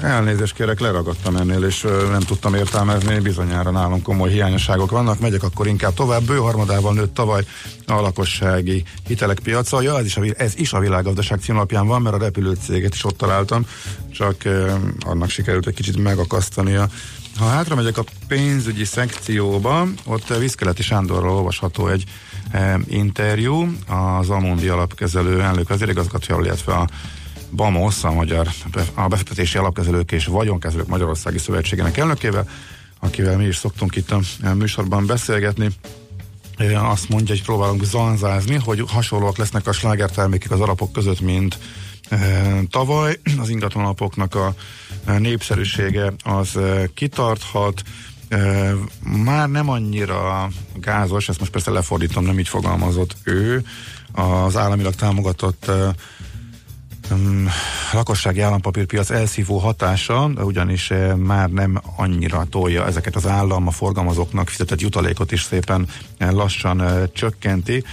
[0.00, 5.66] Elnézést kérek, leragadtam ennél, és nem tudtam értelmezni, bizonyára nálunk komoly hiányosságok vannak, megyek akkor
[5.66, 6.22] inkább tovább.
[6.22, 7.44] Bőharmadával nőtt tavaly
[7.86, 9.82] a lakossági hitelek piaca.
[9.82, 13.16] Ja, ez is a, ez is a világgazdaság címlapján van, mert a repülőcéget is ott
[13.16, 13.66] találtam,
[14.12, 16.88] csak eh, annak sikerült egy kicsit megakasztania.
[17.38, 22.04] Ha hátra megyek a pénzügyi szekcióba, ott Viszkeleti Sándorról olvasható egy
[22.50, 26.88] eh, interjú, az Amundi alapkezelő elnök vezérigazgatója, illetve a
[27.50, 28.48] BAMOS, a Magyar
[28.94, 32.48] a Befektetési Alapkezelők és Vagyonkezelők Magyarországi Szövetségének elnökével,
[33.00, 34.20] akivel mi is szoktunk itt a
[34.54, 35.70] műsorban beszélgetni.
[36.74, 41.58] Azt mondja, hogy próbálunk zanzázni, hogy hasonlóak lesznek a slágertermékek az alapok között, mint
[42.70, 43.20] tavaly.
[43.38, 44.54] Az ingatlan alapoknak a
[45.18, 46.58] népszerűsége az
[46.94, 47.82] kitarthat,
[49.24, 53.64] már nem annyira gázos, ezt most persze lefordítom, nem így fogalmazott ő,
[54.12, 55.70] az államilag támogatott
[57.92, 64.48] lakossági állampapírpiac elszívó hatása, ugyanis uh, már nem annyira tolja ezeket az állam a forgalmazóknak
[64.48, 65.88] fizetett jutalékot is szépen
[66.20, 67.84] uh, lassan uh, csökkenti,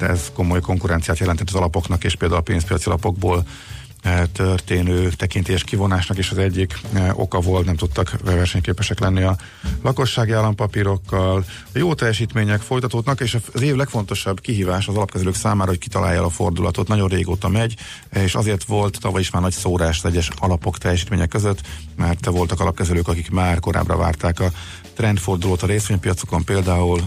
[0.00, 3.44] ez komoly konkurenciát jelentett az alapoknak, és például a pénzpiaci alapokból
[4.32, 6.80] történő tekintélyes kivonásnak is az egyik
[7.12, 9.36] oka volt, nem tudtak versenyképesek lenni a
[9.82, 11.44] lakossági állampapírokkal.
[11.74, 16.30] A jó teljesítmények folytatódnak, és az év legfontosabb kihívás az alapkezelők számára, hogy kitalálja a
[16.30, 16.88] fordulatot.
[16.88, 17.76] Nagyon régóta megy,
[18.12, 21.60] és azért volt tavaly is már nagy szórás az egyes alapok teljesítmények között,
[21.96, 24.50] mert voltak alapkezelők, akik már korábbra várták a
[24.94, 27.00] trendfordulót a részvénypiacokon, például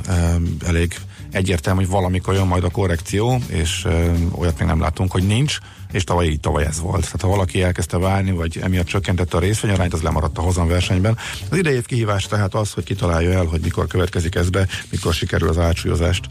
[0.66, 0.96] elég
[1.32, 5.58] egyértelmű, hogy valamikor jön majd a korrekció, és ö, olyat még nem látunk, hogy nincs,
[5.92, 7.04] és tavaly így tavaly ez volt.
[7.04, 11.18] Tehát ha valaki elkezdte várni, vagy emiatt csökkentette a részvényarányt, az lemaradt a hozamversenyben.
[11.50, 15.13] Az idei év kihívás tehát az, hogy kitalálja el, hogy mikor következik ez be, mikor
[15.13, 16.26] sikerül az átsúlyozást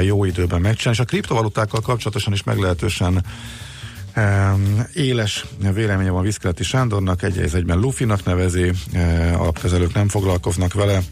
[0.00, 0.98] jó időben megcsinálni.
[0.98, 3.24] És a kriptovalutákkal kapcsolatosan is meglehetősen
[4.94, 8.72] éles véleménye van Viszkeleti Sándornak, egy egyben Lufinak nevezi,
[9.32, 11.02] alapkezelők nem foglalkoznak vele,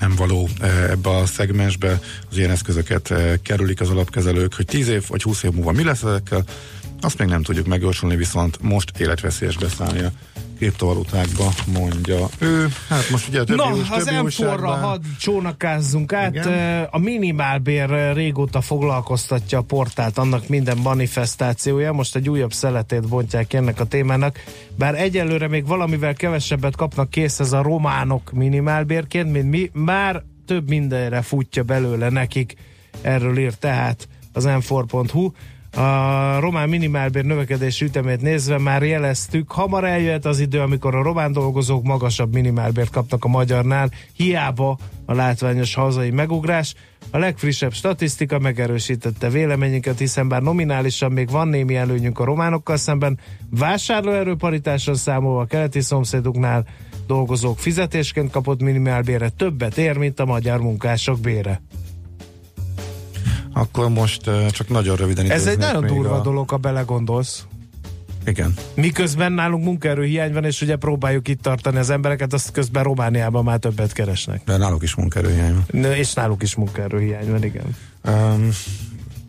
[0.00, 4.88] nem való eh, ebbe a szegmensbe, az ilyen eszközöket eh, kerülik az alapkezelők, hogy 10
[4.88, 6.44] év vagy 20 év múlva mi lesz ezekkel,
[7.00, 10.00] azt még nem tudjuk megjósolni, viszont most életveszélyes beszállni
[10.56, 12.68] kriptovalutákba, mondja ő.
[12.88, 16.34] Hát most ugye többi Na, új, az M4-ra hadd csónakázzunk át.
[16.34, 16.84] Igen?
[16.90, 21.92] A minimálbér régóta foglalkoztatja a portált, annak minden manifestációja.
[21.92, 24.44] Most egy újabb szeletét bontják ennek a témának.
[24.78, 30.68] Bár egyelőre még valamivel kevesebbet kapnak kész ez a románok minimálbérként, mint mi, már több
[30.68, 32.54] mindenre futja belőle nekik.
[33.02, 35.30] Erről ír tehát az m4.hu.
[35.76, 41.32] A román minimálbér növekedési ütemét nézve már jeleztük, hamar eljöhet az idő, amikor a román
[41.32, 46.74] dolgozók magasabb minimálbért kapnak a magyarnál, hiába a látványos hazai megugrás.
[47.10, 53.18] A legfrissebb statisztika megerősítette véleményünket, hiszen bár nominálisan még van némi előnyünk a románokkal szemben,
[53.50, 56.66] vásárlóerőparitáson számolva a keleti szomszéduknál
[57.06, 61.60] dolgozók fizetésként kapott minimálbére többet ér, mint a magyar munkások bére.
[63.56, 66.20] Akkor most csak nagyon röviden Ez egy nagyon durva a...
[66.20, 67.44] dolog, ha belegondolsz.
[68.26, 68.54] Igen.
[68.74, 73.58] Miközben nálunk munkaerőhiány van, és ugye próbáljuk itt tartani az embereket, azt közben Romániában már
[73.58, 74.42] többet keresnek.
[74.44, 75.64] De náluk is munkaerőhiány van.
[75.70, 77.76] Ne, és náluk is munkaerőhiány van, igen.
[78.08, 78.48] Um,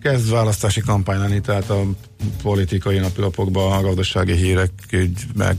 [0.02, 1.84] kezd választási kampány lenni, tehát a
[2.42, 5.56] politikai napilapokban a gazdasági hírek így meg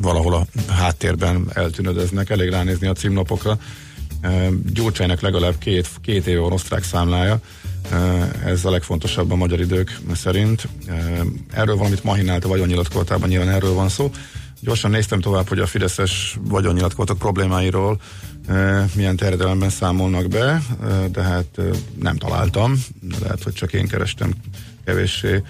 [0.00, 3.58] valahol a háttérben eltűnödeznek, elég ránézni a címlapokra
[4.72, 7.40] Gyurcsánynak legalább két, két éve van osztrák számlája,
[8.44, 10.68] ez a legfontosabb a magyar idők szerint.
[11.52, 14.10] Erről valamit mahinált a vagyonnyilatkolatában, nyilván erről van szó.
[14.60, 18.00] Gyorsan néztem tovább, hogy a Fideszes vagyonnyilatkozatok problémáiról
[18.94, 20.62] milyen terjedelemben számolnak be,
[21.10, 21.60] de hát
[22.00, 22.84] nem találtam,
[23.22, 24.32] lehet, hogy csak én kerestem
[24.84, 25.42] kevéssé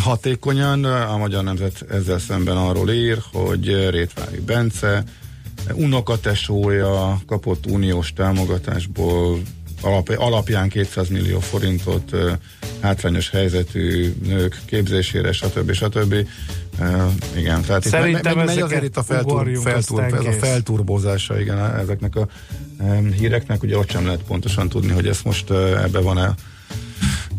[0.00, 0.84] hatékonyan.
[0.84, 5.04] A Magyar Nemzet ezzel szemben arról ír, hogy Rétvári Bence
[5.74, 9.38] unokatesója kapott uniós támogatásból
[9.82, 12.16] alap, alapján 200 millió forintot
[12.80, 15.72] hátrányos helyzetű nők képzésére, stb.
[15.72, 16.14] stb.
[16.80, 21.40] Uh, igen, tehát Szerintem itt megy, megy azért itt a, feltur, feltur, ez a felturbózása
[21.40, 22.26] igen, ezeknek a
[22.80, 26.34] um, híreknek, ugye ott sem lehet pontosan tudni, hogy ez most uh, ebbe van-e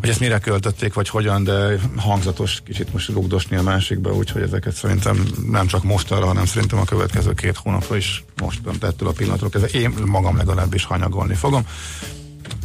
[0.03, 4.75] hogy ezt mire költötték, vagy hogyan, de hangzatos kicsit most rugdosni a másikba, úgyhogy ezeket
[4.75, 9.49] szerintem nem csak mostanra, hanem szerintem a következő két hónapra is most ettől a pillanatról
[9.49, 11.67] kezdve én magam legalábbis hanyagolni fogom.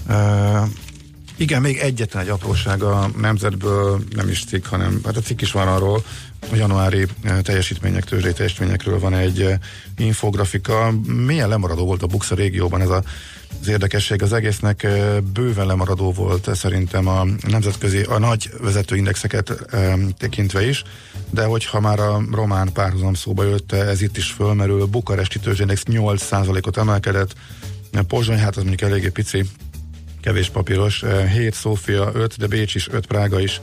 [0.09, 0.68] Uh,
[1.36, 5.53] Igen, még egyetlen egy apróság a nemzetből, nem is cikk, hanem hát a cikk is
[5.53, 6.05] van arról,
[6.53, 7.07] a januári
[7.43, 9.49] teljesítmények, tőzsdei teljesítményekről van egy
[9.97, 10.93] infografika.
[11.07, 13.03] Milyen lemaradó volt a Buxa régióban ez a
[13.61, 14.86] az érdekesség az egésznek
[15.32, 19.66] bőven lemaradó volt szerintem a nemzetközi, a nagy vezetőindexeket
[20.18, 20.82] tekintve is,
[21.30, 26.76] de hogyha már a román párhuzam szóba jött, ez itt is fölmerül, Bukaresti tőzsdéndex 8%-ot
[26.76, 27.34] emelkedett,
[28.09, 29.44] Pozsony, hát az mondjuk eléggé pici,
[30.20, 33.61] kevés papíros, 7 Szófia 5, de Bécs is 5, Prága is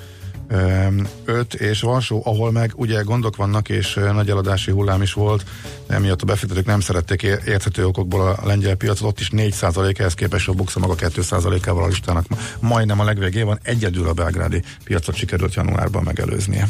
[0.48, 5.46] 5, és Varsó, ahol meg ugye gondok vannak, és nagy eladási hullám is volt,
[5.88, 10.50] emiatt a befektetők nem szerették érthető okokból a lengyel piacot, ott is 4% ehhez képest
[10.50, 12.26] a Buxa maga 2 ával a listának
[12.60, 16.68] majdnem a legvégén egyedül a belgrádi piacot sikerült januárban megelőznie.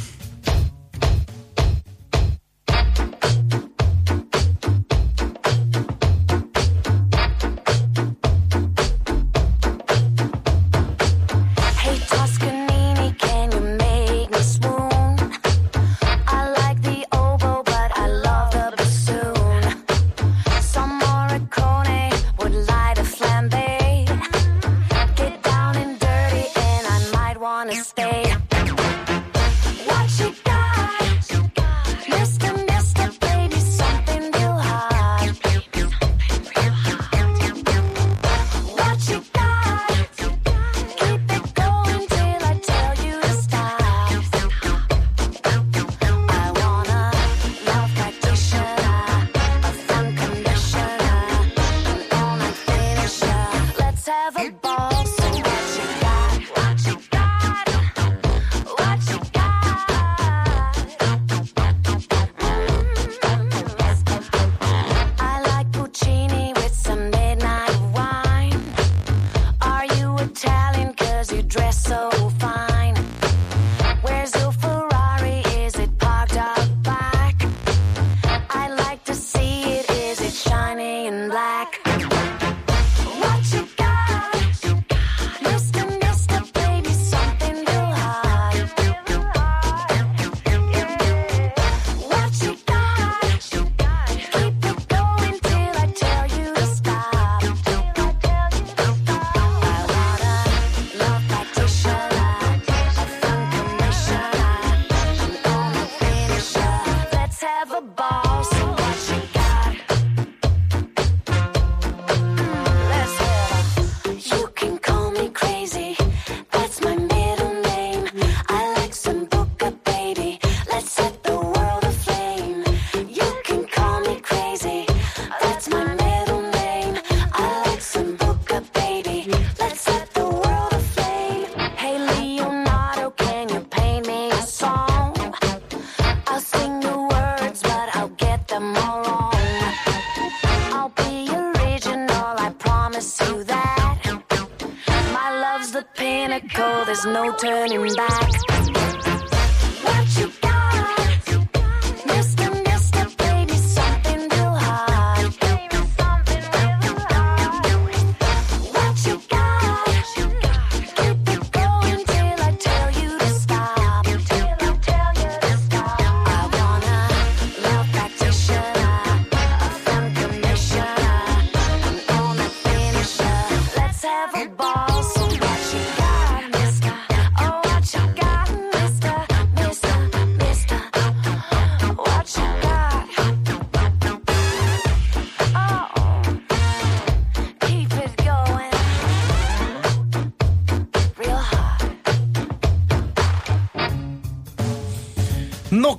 [146.54, 148.85] cold, there's no turning back.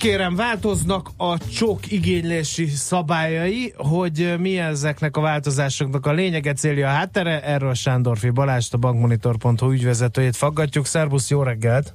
[0.07, 6.90] Kérem, változnak a csok igénylési szabályai, hogy mi ezeknek a változásoknak a lényege, célja, a
[6.90, 7.42] háttere.
[7.42, 10.86] Erről Sándorfi Balást, a bankmonitor.hu ügyvezetőjét faggatjuk.
[10.86, 11.94] Szerbusz, jó reggelt!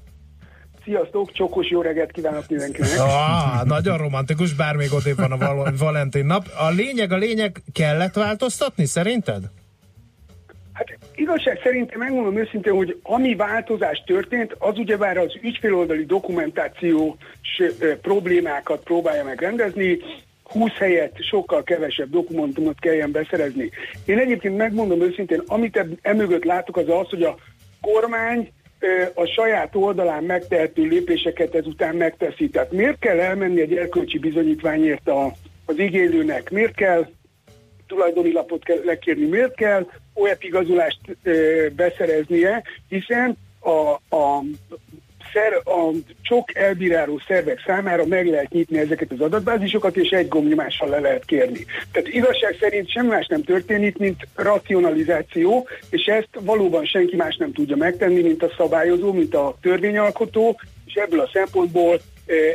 [0.84, 2.99] Sziasztok, csokos jó reggelt kívánok mindenkinek!
[2.99, 6.45] Ah, nagyon romantikus, bár még ott van a val- Valentin nap.
[6.59, 9.43] A lényeg, a lényeg kellett változtatni szerinted?
[11.16, 17.16] Igazság szerint megmondom őszintén, hogy ami változás történt, az ugyebár az ügyféloldali dokumentációs
[18.01, 19.99] problémákat próbálja megrendezni,
[20.43, 23.70] 20 helyett sokkal kevesebb dokumentumot kelljen beszerezni.
[24.05, 27.38] Én egyébként megmondom őszintén, amit emögött látok, az az, hogy a
[27.82, 28.51] kormány
[29.14, 32.49] a saját oldalán megtehető lépéseket ezután megteszi.
[32.49, 35.32] Tehát miért kell elmenni egy erkölcsi bizonyítványért a,
[35.66, 36.49] az igénylőnek?
[36.49, 37.07] Miért kell
[37.92, 44.44] tulajdoni lapot kell lekérni, miért kell OEP igazolást ö, beszereznie, hiszen a, a
[45.34, 50.89] szer, a sok elbíráló szervek számára meg lehet nyitni ezeket az adatbázisokat, és egy gombnyomással
[50.89, 51.66] le lehet kérni.
[51.92, 57.52] Tehát igazság szerint semmi más nem történik, mint racionalizáció, és ezt valóban senki más nem
[57.52, 62.00] tudja megtenni, mint a szabályozó, mint a törvényalkotó, és ebből a szempontból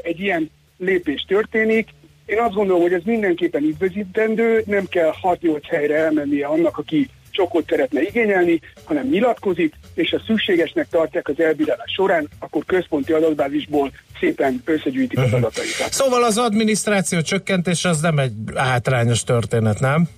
[0.02, 1.88] egy ilyen lépés történik.
[2.26, 7.68] Én azt gondolom, hogy ez mindenképpen üdvözítendő, nem kell 6-8 helyre elmennie annak, aki csokot
[7.68, 14.62] szeretne igényelni, hanem nyilatkozik, és ha szükségesnek tartják az elbírálás során, akkor központi adatbázisból szépen
[14.64, 15.24] összegyűjtik uh-huh.
[15.24, 15.44] az mhm.
[15.44, 15.92] adataikat.
[15.92, 20.08] Szóval az adminisztráció csökkentés az nem egy hátrányos történet, nem?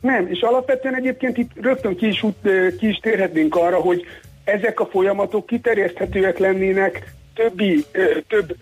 [0.00, 2.24] Nem, és alapvetően egyébként itt rögtön ki is,
[2.78, 4.06] ki is térhetnénk arra, hogy
[4.44, 7.84] ezek a folyamatok kiterjeszthetőek lennének többi,
[8.28, 8.56] több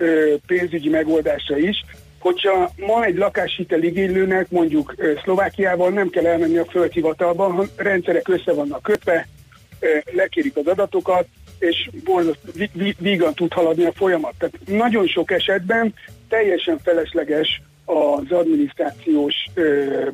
[0.47, 1.84] pénzügyi megoldásra is,
[2.27, 8.53] hogyha ma egy lakáshitel igénylőnek mondjuk Szlovákiában nem kell elmenni a földhivatalba, hanem rendszerek össze
[8.53, 9.29] vannak kötve,
[10.12, 11.27] lekérik az adatokat,
[11.59, 11.91] és
[12.99, 14.35] vígan tud haladni a folyamat.
[14.39, 15.95] Tehát nagyon sok esetben
[16.29, 19.34] teljesen felesleges az adminisztrációs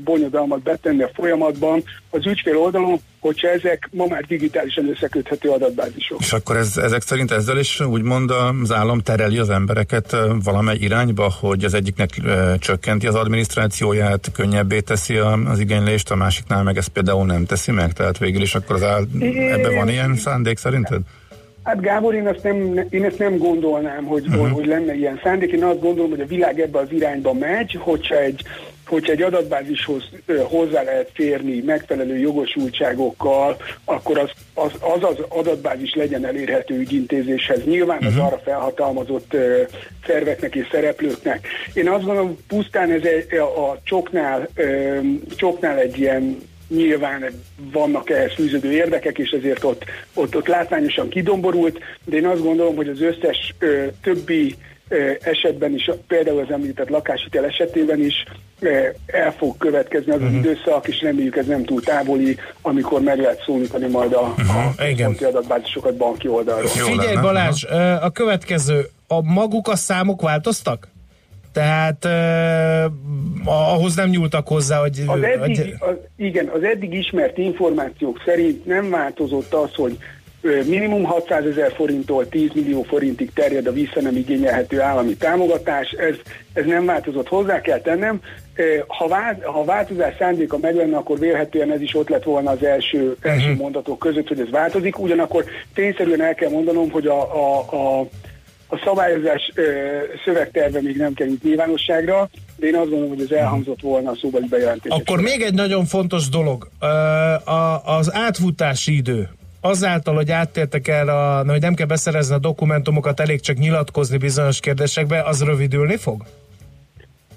[0.05, 6.21] bonyodalmat betenni a folyamatban az ügyfél oldalon, hogyha ezek ma már digitálisan összeköthető adatbázisok.
[6.21, 8.31] És akkor ez, ezek szerint ezzel is úgymond
[8.63, 12.11] az állam tereli az embereket valamely irányba, hogy az egyiknek
[12.59, 17.71] csökkenti az adminisztrációját, könnyebbé teszi a, az igénylést, a másiknál meg ezt például nem teszi
[17.71, 19.07] meg, tehát végül is akkor az áll,
[19.51, 21.01] ebben van ilyen szándék szerinted?
[21.65, 24.51] Hát Gábor, én ezt nem, én ezt nem gondolnám, hogy, uh-huh.
[24.51, 25.53] hogy lenne ilyen szándék.
[25.53, 28.43] Én azt gondolom, hogy a világ ebbe az irányba megy, hogyha egy,
[28.87, 30.09] hogyha egy adatbázishoz
[30.43, 37.65] hozzá lehet férni megfelelő jogosultságokkal, akkor az az, az, az adatbázis legyen elérhető ügyintézéshez.
[37.65, 38.13] Nyilván uh-huh.
[38.13, 38.27] az mhm.
[38.27, 39.69] arra felhatalmazott uh,
[40.07, 41.47] szerveknek és szereplőknek.
[41.75, 45.05] Én azt gondolom, pusztán ez egy, a, a csoknál, uh,
[45.37, 47.25] csoknál egy ilyen nyilván
[47.73, 52.77] vannak ehhez fűződő érdekek, és ezért ott, ott, ott látványosan kidomborult, de én azt gondolom,
[52.77, 54.55] hogy az összes ö, többi
[54.89, 58.25] ö, esetben is, például az említett lakáshitel esetében is
[58.61, 60.39] ö, el fog következni az uh-huh.
[60.39, 65.23] az időszak, és reméljük ez nem túl távoli, amikor meg lehet szólítani majd a, uh-huh.
[65.23, 66.69] a adatbázisokat banki oldalról.
[66.69, 67.65] Figyelj Balázs,
[68.01, 70.92] a következő, a maguk a számok változtak?
[71.53, 75.03] Tehát uh, ahhoz nem nyúltak hozzá, hogy...
[75.07, 75.75] Az eddig, hogy...
[75.79, 79.99] Az, igen, az eddig ismert információk szerint nem változott az, hogy
[80.67, 86.15] minimum 600 ezer forinttól 10 millió forintig terjed a vissza nem igényelhető állami támogatás, ez,
[86.53, 88.21] ez nem változott, hozzá kell tennem.
[88.87, 92.65] Ha, vált, ha változás szándéka meg lenne, akkor vélhetően ez is ott lett volna az
[92.65, 93.33] első, uh-huh.
[93.33, 95.45] első mondatok között, hogy ez változik, ugyanakkor
[95.75, 98.07] tényszerűen el kell mondanom, hogy a, a, a
[98.73, 99.63] a szabályozás ö,
[100.25, 104.47] szövegterve még nem került nyilvánosságra, de én azt gondolom, hogy ez elhangzott volna a szóbeli
[104.49, 104.93] bejelentés.
[104.93, 106.69] Akkor még egy nagyon fontos dolog.
[107.85, 109.29] Az átfutási idő
[109.61, 114.61] azáltal, hogy áttértek el, a, hogy nem kell beszerezni a dokumentumokat, elég csak nyilatkozni bizonyos
[114.61, 116.23] kérdésekbe, az rövidülni fog?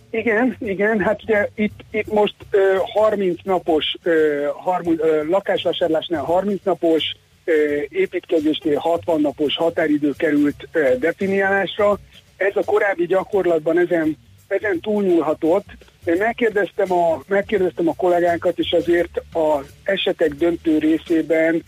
[0.10, 2.60] Igen, igen, hát ugye itt, itt most ö,
[2.94, 7.04] 30 napos ö, 30, ö, lakásvásárlásnál 30 napos,
[7.90, 10.68] építkezésnél 60 napos határidő került
[11.00, 12.00] definiálásra.
[12.38, 14.18] Ez a korábbi gyakorlatban ezen,
[14.48, 15.66] ezen túlnyúlhatott.
[16.06, 21.64] Én megkérdeztem a, megkérdeztem a kollégánkat, és azért az esetek döntő részében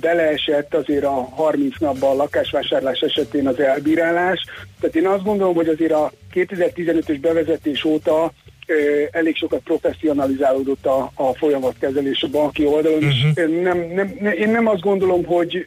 [0.00, 4.44] beleesett azért a 30 napban a lakásvásárlás esetén az elbírálás.
[4.80, 8.32] Tehát én azt gondolom, hogy azért a 2015-ös bevezetés óta
[9.10, 13.30] elég sokat professzionalizálódott a, a folyamatkezelés a banki oldalon, uh-huh.
[13.34, 15.66] és nem, nem, én nem azt gondolom, hogy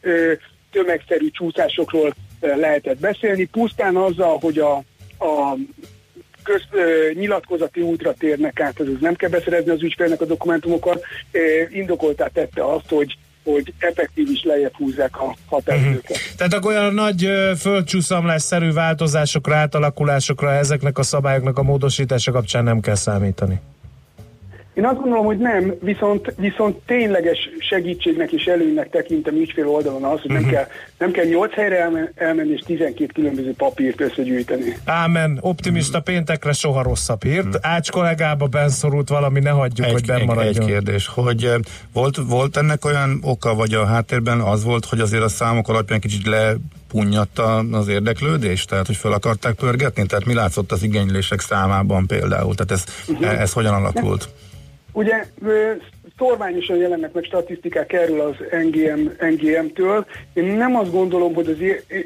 [0.72, 4.74] tömegszerű csúszásokról lehetett beszélni, pusztán azzal, hogy a,
[5.26, 5.56] a
[6.44, 6.68] köz,
[7.14, 11.04] nyilatkozati útra térnek át, ez nem kell beszerezni az ügyfélnek a dokumentumokat,
[11.70, 16.10] indokoltá tette azt, hogy hogy effektív is lejjebb húzzák a határidőket.
[16.10, 16.36] Uh-huh.
[16.38, 22.96] Tehát akkor olyan nagy földcsúszamlásszerű változásokra, átalakulásokra ezeknek a szabályoknak a módosítása kapcsán nem kell
[22.96, 23.60] számítani?
[24.74, 30.22] Én azt gondolom, hogy nem, viszont, viszont tényleges segítségnek és előnynek tekintem ügyfél oldalon az,
[30.22, 30.34] hogy uh-huh.
[30.34, 30.52] nem, mhm.
[30.52, 30.68] kell,
[30.98, 34.78] nem kell 8 helyre elmen, elmenni és 12 különböző papírt összegyűjteni.
[34.86, 36.14] Ámen, optimista uh-huh.
[36.14, 37.46] péntekre soha rosszabb hírt.
[37.46, 37.72] Uh-huh.
[37.74, 40.64] Ács kollégába benszorult valami, ne hagyjuk, egy, hogy bennmaradjon.
[40.64, 41.50] Egy kérdés, hogy
[41.94, 46.00] volt, volt ennek olyan oka, vagy a háttérben az volt, hogy azért a számok alapján
[46.00, 46.56] kicsit le
[46.88, 48.66] punnyatta az érdeklődés?
[48.66, 50.06] Tehát, hogy fel akarták pörgetni?
[50.06, 52.56] Tehát mi látszott az igénylések számában például?
[52.56, 53.42] Tehát ez, uh-huh.
[53.42, 54.24] ez hogyan alakult?
[54.24, 54.50] Nem.
[54.94, 55.26] Ugye
[56.18, 60.06] szorványosan jelennek meg statisztikák erről az NGM, NGM-től.
[60.34, 61.58] Én nem azt gondolom, hogy az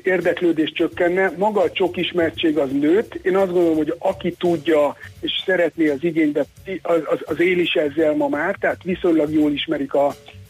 [0.04, 3.14] érdeklődés csökkenne, maga a csok ismertség az nőtt.
[3.16, 6.46] Én azt gondolom, hogy aki tudja és szeretné az igénybe,
[6.82, 10.08] az, az, az él is ezzel ma már, tehát viszonylag jól ismerik a,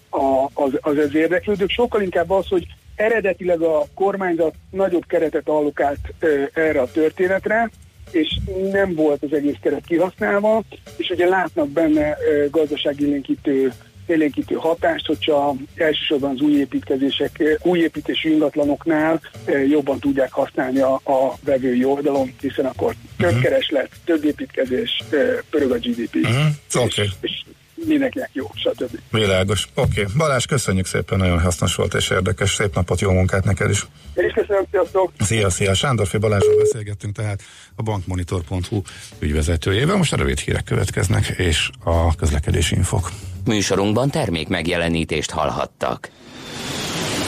[0.09, 1.69] a, az, az, az érdeklődők.
[1.69, 2.65] Sokkal inkább az, hogy
[2.95, 5.99] eredetileg a kormányzat nagyobb keretet allokált
[6.53, 7.69] erre a történetre,
[8.11, 8.39] és
[8.71, 10.63] nem volt az egész keret kihasználva,
[10.97, 12.17] és ugye látnak benne
[12.51, 13.71] gazdaságélénkítő
[14.05, 19.21] élénkítő hatást, hogyha elsősorban az új építkezések, új építési ingatlanoknál
[19.67, 23.43] jobban tudják használni a, a vevői oldalon, hiszen akkor több uh-huh.
[23.43, 25.03] kereslet, több építkezés,
[25.49, 26.15] pörög a GDP.
[26.15, 26.31] Uh-huh.
[26.31, 26.47] Mhm.
[26.67, 27.09] És, okay.
[27.21, 27.43] és
[27.87, 28.99] mindenkinek jó, stb.
[29.11, 29.67] Világos.
[29.73, 30.01] Oké.
[30.01, 30.13] Okay.
[30.17, 32.53] Balázs, köszönjük szépen, nagyon hasznos volt és érdekes.
[32.53, 33.85] Szép napot, jó munkát neked is.
[34.15, 35.11] Én is köszönöm, sziasztok!
[35.19, 35.73] Szia, szia!
[35.73, 37.41] Sándorfi Balázsról beszélgettünk tehát
[37.75, 38.81] a bankmonitor.hu
[39.19, 39.95] ügyvezetőjével.
[39.95, 43.11] Most a rövid hírek következnek, és a közlekedési infok.
[43.45, 46.09] Műsorunkban termék megjelenítést hallhattak.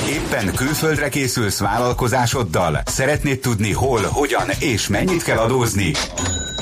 [0.09, 2.81] Éppen külföldre készülsz vállalkozásoddal?
[2.85, 5.91] Szeretnéd tudni hol, hogyan és mennyit kell adózni?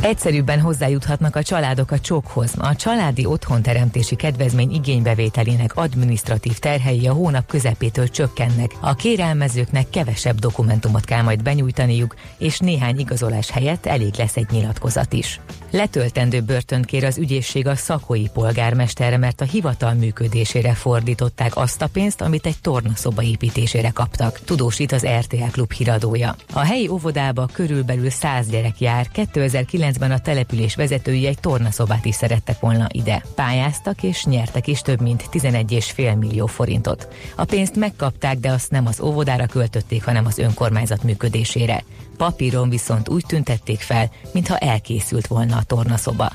[0.00, 2.54] Egyszerűbben hozzájuthatnak a családok a csokhoz.
[2.58, 8.70] A családi otthonteremtési kedvezmény igénybevételének administratív terhei a hónap közepétől csökkennek.
[8.80, 15.12] A kérelmezőknek kevesebb dokumentumot kell majd benyújtaniuk, és néhány igazolás helyett elég lesz egy nyilatkozat
[15.12, 15.40] is.
[15.70, 21.88] Letöltendő börtönt kér az ügyészség a szakói polgármesterre, mert a hivatal működésére fordították azt a
[21.88, 24.40] pénzt, amit egy tornaszoba építésére kaptak.
[24.44, 26.36] Tudósít az RTL Klub híradója.
[26.52, 32.14] A helyi óvodába körülbelül 100 gyerek jár, 2009 2009-ben a település vezetői egy tornaszobát is
[32.14, 33.24] szerettek volna ide.
[33.34, 37.08] Pályáztak és nyertek is több mint 11,5 millió forintot.
[37.36, 41.84] A pénzt megkapták, de azt nem az óvodára költötték, hanem az önkormányzat működésére.
[42.16, 46.32] Papíron viszont úgy tüntették fel, mintha elkészült volna a tornaszoba.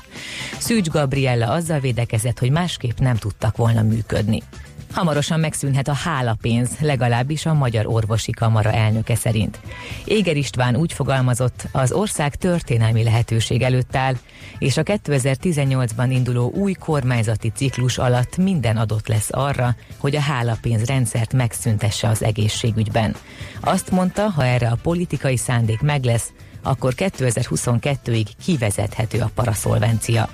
[0.58, 4.42] Szűcs Gabriella azzal védekezett, hogy másképp nem tudtak volna működni.
[4.94, 9.60] Hamarosan megszűnhet a hálapénz, legalábbis a Magyar Orvosi Kamara elnöke szerint.
[10.04, 14.14] Éger István úgy fogalmazott, az ország történelmi lehetőség előtt áll,
[14.58, 20.84] és a 2018-ban induló új kormányzati ciklus alatt minden adott lesz arra, hogy a hálapénz
[20.84, 23.14] rendszert megszüntesse az egészségügyben.
[23.60, 26.32] Azt mondta, ha erre a politikai szándék meg lesz,
[26.62, 30.28] akkor 2022-ig kivezethető a paraszolvencia.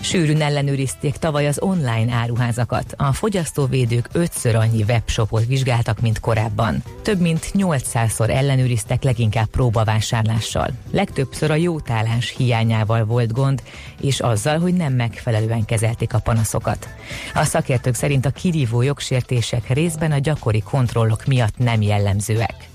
[0.00, 2.94] Sűrűn ellenőrizték tavaly az online áruházakat.
[2.96, 6.82] A fogyasztóvédők ötször annyi webshopot vizsgáltak, mint korábban.
[7.02, 10.70] Több mint 800-szor ellenőriztek leginkább próbavásárlással.
[10.90, 13.62] Legtöbbször a jótállás hiányával volt gond,
[14.00, 16.88] és azzal, hogy nem megfelelően kezelték a panaszokat.
[17.34, 22.68] A szakértők szerint a kirívó jogsértések részben a gyakori kontrollok miatt nem jellemzőek.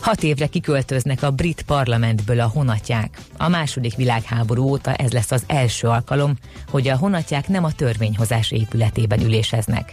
[0.00, 3.18] Hat évre kiköltöznek a brit parlamentből a honatják.
[3.36, 6.36] A második világháború óta ez lesz az első alkalom,
[6.70, 9.92] hogy a honatják nem a törvényhozás épületében üléseznek.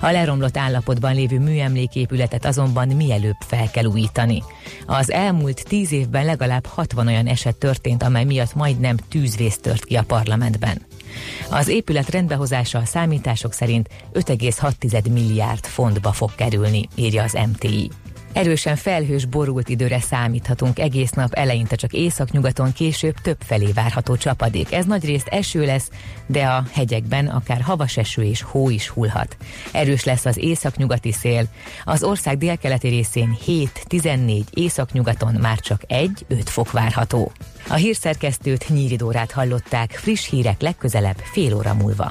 [0.00, 4.42] A leromlott állapotban lévő műemléképületet azonban mielőbb fel kell újítani.
[4.86, 9.96] Az elmúlt tíz évben legalább 60 olyan eset történt, amely miatt majdnem tűzvész tört ki
[9.96, 10.86] a parlamentben.
[11.50, 17.90] Az épület rendbehozása a számítások szerint 5,6 milliárd fontba fog kerülni, írja az MTI.
[18.36, 24.72] Erősen felhős, borult időre számíthatunk egész nap, eleinte csak északnyugaton, később több felé várható csapadék.
[24.72, 25.90] Ez nagyrészt eső lesz,
[26.26, 29.36] de a hegyekben akár havas eső és hó is hullhat.
[29.72, 31.46] Erős lesz az északnyugati szél.
[31.84, 36.08] Az ország délkeleti részén 7-14, északnyugaton már csak 1-5
[36.44, 37.32] fok várható.
[37.68, 42.10] A hírszerkesztőt Nyíridórát hallották, friss hírek legközelebb fél óra múlva.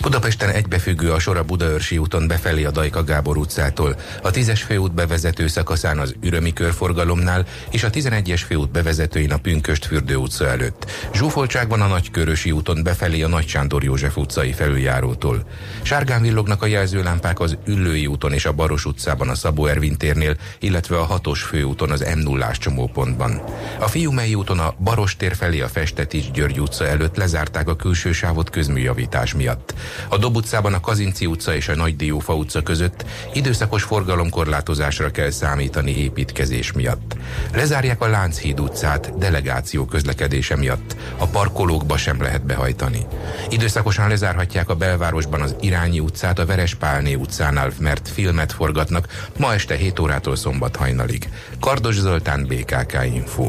[0.00, 4.94] Budapesten egybefüggő a sor a Budaörsi úton befelé a Dajka Gábor utcától, a 10-es főút
[4.94, 10.90] bevezető szakaszán az Ürömi körforgalomnál és a 11-es főút bevezetőin a Pünköst fürdő utca előtt.
[11.14, 15.46] Zsúfoltságban a Nagykörösi úton befelé a Nagy Sándor József utcai felüljárótól.
[15.82, 20.36] Sárgán villognak a jelzőlámpák az Üllői úton és a Baros utcában a Szabó Ervin térnél,
[20.58, 23.42] illetve a 6-os főúton az m 0 csomópontban.
[23.78, 28.12] A Fiumei úton a Baros tér felé a Festetics György utca előtt lezárták a külső
[28.12, 29.74] sávot közműjavítás miatt.
[30.08, 35.30] A Dob utcában a Kazinci utca és a Nagy Diófa utca között időszakos forgalomkorlátozásra kell
[35.30, 37.16] számítani építkezés miatt.
[37.52, 40.96] Lezárják a Lánchíd utcát delegáció közlekedése miatt.
[41.16, 43.06] A parkolókba sem lehet behajtani.
[43.48, 49.74] Időszakosan lezárhatják a belvárosban az Irányi utcát a Verespálné utcánál, mert filmet forgatnak ma este
[49.74, 51.28] 7 órától szombat hajnalig.
[51.60, 53.48] Kardos Zoltán, BKK Info.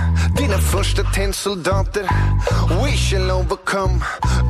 [0.41, 2.03] Dina första tennsoldater.
[2.69, 4.01] We shall overcome.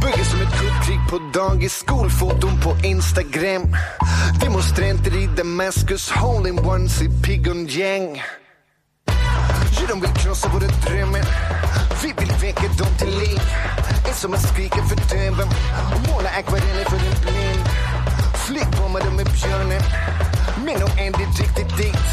[0.01, 1.73] Bygger som ett kuppkrig på dagis.
[1.73, 3.75] Skolfoton på Instagram.
[4.41, 6.11] Demonstranter i Damaskus.
[6.11, 8.23] Holding ones i Pigon-gäng.
[9.79, 11.21] Ja, de vill krossa våra drömmar.
[12.03, 13.41] Vi vill väcka dem till liv.
[14.07, 15.47] En som att skrika för döven.
[15.93, 17.65] Och måla akvareller för en blind.
[18.47, 19.81] Flygbombade med björnen
[20.65, 22.09] men nog aldrig riktigt dit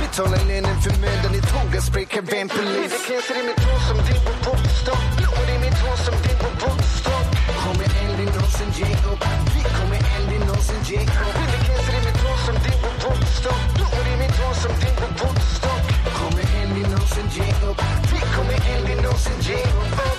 [0.00, 5.04] Betalar lönen för mödan i tågaspray, kavenpolis Cancer i mitt hår som din på popstock
[5.18, 7.26] Blommor i mitt hår som din på popstock
[7.62, 9.22] Kommer aldrig någonsin ge upp?
[9.54, 11.38] Vi kommer aldrig någonsin ge upp?
[11.66, 15.08] Cancer i mitt hår som din på popstock Blommor i mitt hår som din på
[15.20, 15.84] popstock
[16.18, 17.80] Kommer aldrig någonsin ge upp?
[18.12, 20.15] Vi kommer aldrig någonsin ge upp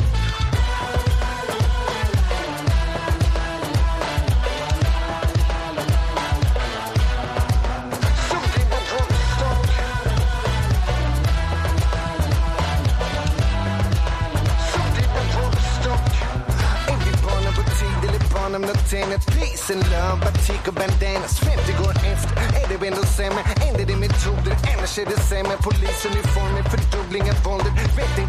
[18.68, 21.40] barnen Peace and love, batik och bandanas.
[21.40, 23.42] 50 går efter, är det ändå sämre?
[23.68, 25.58] Ändrar det metoder, annars är det sämre.
[25.68, 27.74] Polisuniformer, fördubbling av våldet.
[27.98, 28.28] Vätten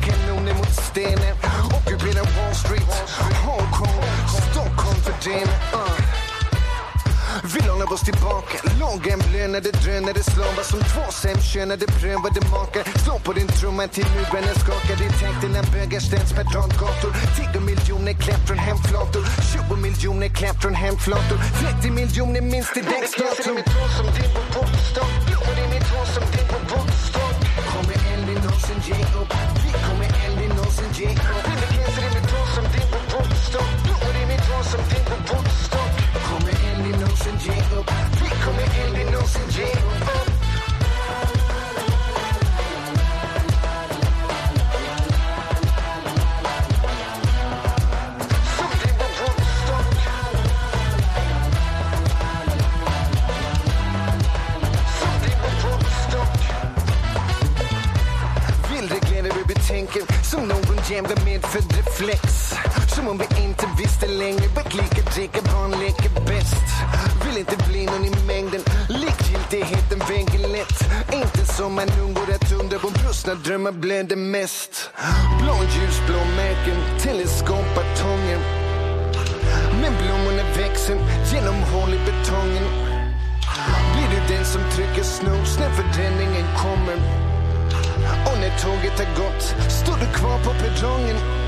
[0.58, 1.34] mot stenen.
[1.76, 2.90] Ockuperar Wall Street,
[3.44, 4.02] Hongkong,
[4.50, 6.07] Stockholm för den uh.
[7.54, 13.48] Vill hålla oss tillbaka Lågämblönade drönare slavar som två sämkönade prövade makar Slå på din
[13.58, 17.12] trumma till muren skakar Det är tänkt innan bögar ställs med radgator
[17.52, 19.24] 10 miljoner klämt från hemflator.
[19.52, 21.38] 20 miljoner klämt från hemflator.
[21.80, 26.06] 30 miljoner minst i dagsdatum mitt hår som din på popstock Blommor i mitt hår
[26.14, 27.36] som din på popstock
[27.72, 29.32] Kommer aldrig någonsin ge upp?
[29.64, 31.44] Vi kommer aldrig någonsin ge upp?
[31.74, 35.07] Cancer i mitt hår som din på popstock Blommor i mitt hår som din
[37.48, 40.28] ge upp Vi kommer aldrig någonsin ge upp
[58.70, 62.54] Vill reglera hur vi tänker Som någon jävla medfödd reflex
[62.94, 67.07] Som om vi inte visste längre Vart lika dricker barn leker bäst.
[67.28, 68.60] Vill inte bli någon i mängden.
[68.88, 70.78] Likgiltigheten väger lätt.
[71.12, 74.90] Inte som en ung går att undra På brustna drömmar blöder mest.
[75.42, 78.38] Blå ljusblå märken Teleskopbatonger
[79.80, 80.96] Men blommorna växer
[81.32, 82.64] genom hål i betongen.
[83.92, 86.96] Blir du den som trycker snooze när förändringen kommer?
[88.26, 91.47] Och när tåget har gått står du kvar på perrongen.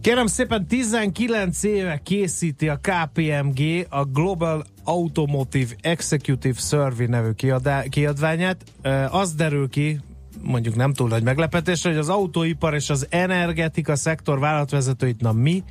[0.00, 8.64] Kérem szépen, 19 éve készíti a KPMG a Global Automotive Executive Survey nevű kiadá- kiadványát.
[9.10, 10.00] Az derül ki
[10.42, 15.62] mondjuk nem túl nagy meglepetés, hogy az autóipar és az energetika szektor vállalatvezetőit, na mi?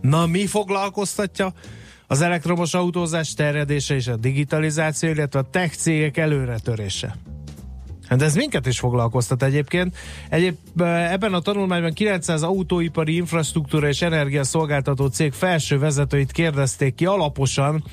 [0.00, 1.52] Na mi foglalkoztatja?
[2.06, 7.16] Az elektromos autózás terjedése és a digitalizáció, illetve a tech cégek előretörése.
[8.08, 9.96] Hát ez minket is foglalkoztat egyébként.
[10.28, 17.84] Egyéb, ebben a tanulmányban 900 autóipari infrastruktúra és energiaszolgáltató cég felső vezetőit kérdezték ki alaposan,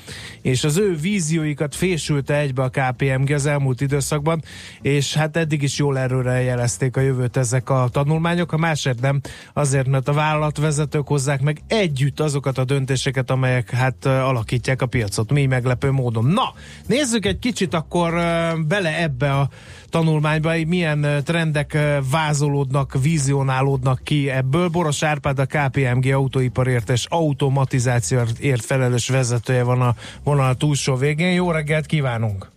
[0.42, 4.42] és az ő vízióikat fésülte egybe a KPMG az elmúlt időszakban,
[4.82, 9.20] és hát eddig is jól erőre jelezték a jövőt ezek a tanulmányok, a másért nem,
[9.52, 15.32] azért, mert a vállalatvezetők hozzák meg együtt azokat a döntéseket, amelyek hát alakítják a piacot,
[15.32, 16.24] mi meglepő módon.
[16.24, 16.54] Na,
[16.86, 18.12] nézzük egy kicsit akkor
[18.66, 19.48] bele ebbe a
[19.88, 20.03] tanulmányba,
[20.66, 21.78] milyen trendek
[22.10, 24.68] vázolódnak, vizionálódnak ki ebből.
[24.68, 29.94] Boros Árpád a KPMG autóiparért és automatizációért felelős vezetője van a
[30.24, 31.32] vonal túlsó végén.
[31.32, 32.52] Jó reggelt kívánunk!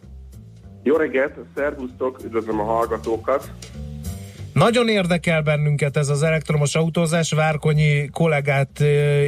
[0.84, 3.52] Jó reggelt, szervusztok, üdvözlöm a hallgatókat!
[4.58, 8.80] Nagyon érdekel bennünket ez az elektromos autózás, Várkonyi kollégát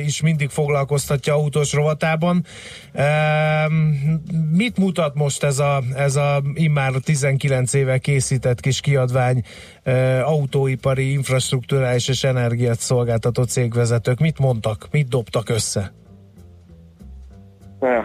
[0.05, 2.43] is mindig foglalkoztatja autós rovatában.
[4.51, 9.41] Mit mutat most ez a, ez a immár 19 éve készített kis kiadvány
[10.23, 14.19] autóipari, infrastruktúrális és energiát szolgáltató cégvezetők?
[14.19, 15.93] Mit mondtak, mit dobtak össze?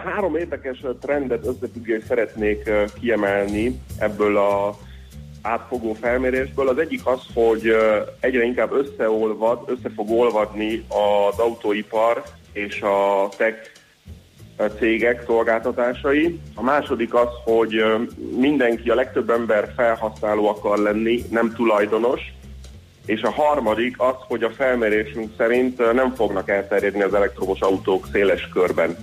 [0.03, 2.69] Három érdekes trendet összefüggést szeretnék
[2.99, 4.77] kiemelni ebből a
[5.45, 6.67] átfogó felmérésből.
[6.67, 7.75] Az egyik az, hogy
[8.19, 12.23] egyre inkább összeolvad, össze fog olvadni az autóipar
[12.53, 13.71] és a tech
[14.79, 16.39] cégek szolgáltatásai.
[16.55, 17.83] A második az, hogy
[18.37, 22.21] mindenki, a legtöbb ember felhasználó akar lenni, nem tulajdonos.
[23.05, 28.49] És a harmadik az, hogy a felmérésünk szerint nem fognak elterjedni az elektromos autók széles
[28.53, 28.97] körben.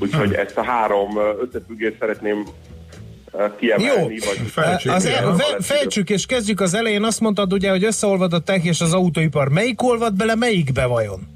[0.00, 0.40] Úgyhogy hm.
[0.40, 2.44] ezt a három összefüggést szeretném
[3.58, 3.92] kiemelni.
[4.00, 7.02] Jó, vagy fejtsük, az el, fejtsük és kezdjük az elején.
[7.02, 9.48] Azt mondtad ugye, hogy összeolvad a tech és az autóipar.
[9.48, 11.28] Melyik olvad bele, melyikbe vajon?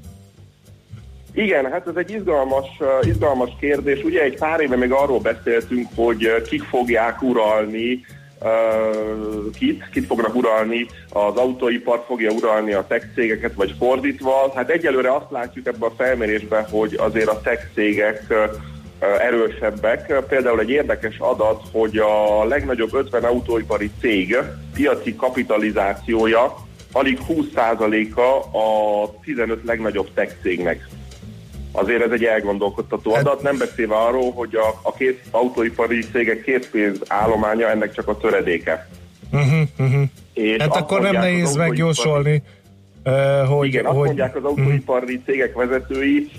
[1.33, 2.67] Igen, hát ez egy izgalmas,
[3.01, 4.03] izgalmas kérdés.
[4.03, 8.01] Ugye egy pár éve még arról beszéltünk, hogy kik fogják uralni
[8.41, 14.51] Uh, kit, kit fognak uralni, az autóipar fogja uralni a tech cégeket, vagy fordítva.
[14.55, 18.33] Hát egyelőre azt látjuk ebben a felmérésben, hogy azért a tech cégek
[18.99, 20.23] erősebbek.
[20.27, 24.37] Például egy érdekes adat, hogy a legnagyobb 50 autóipari cég
[24.73, 30.87] piaci kapitalizációja alig 20%-a a 15 legnagyobb tech cégnek.
[31.71, 36.41] Azért ez egy elgondolkodtató hát- adat, nem beszélve arról, hogy a, a két autóipari cégek
[36.41, 38.89] készpénz állománya ennek csak a töredéke.
[39.31, 40.01] Uh-huh, uh-huh.
[40.33, 42.43] És hát akkor nem nehéz megjósolni,
[43.05, 43.67] uh, hogy...
[43.67, 44.05] Igen, azt hogy...
[44.05, 45.25] mondják az autóipari uh-huh.
[45.25, 46.29] cégek vezetői,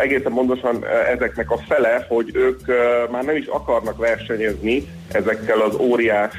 [0.00, 2.66] egészen pontosan ezeknek a fele, hogy ők
[3.10, 6.32] már nem is akarnak versenyezni ezekkel az óriás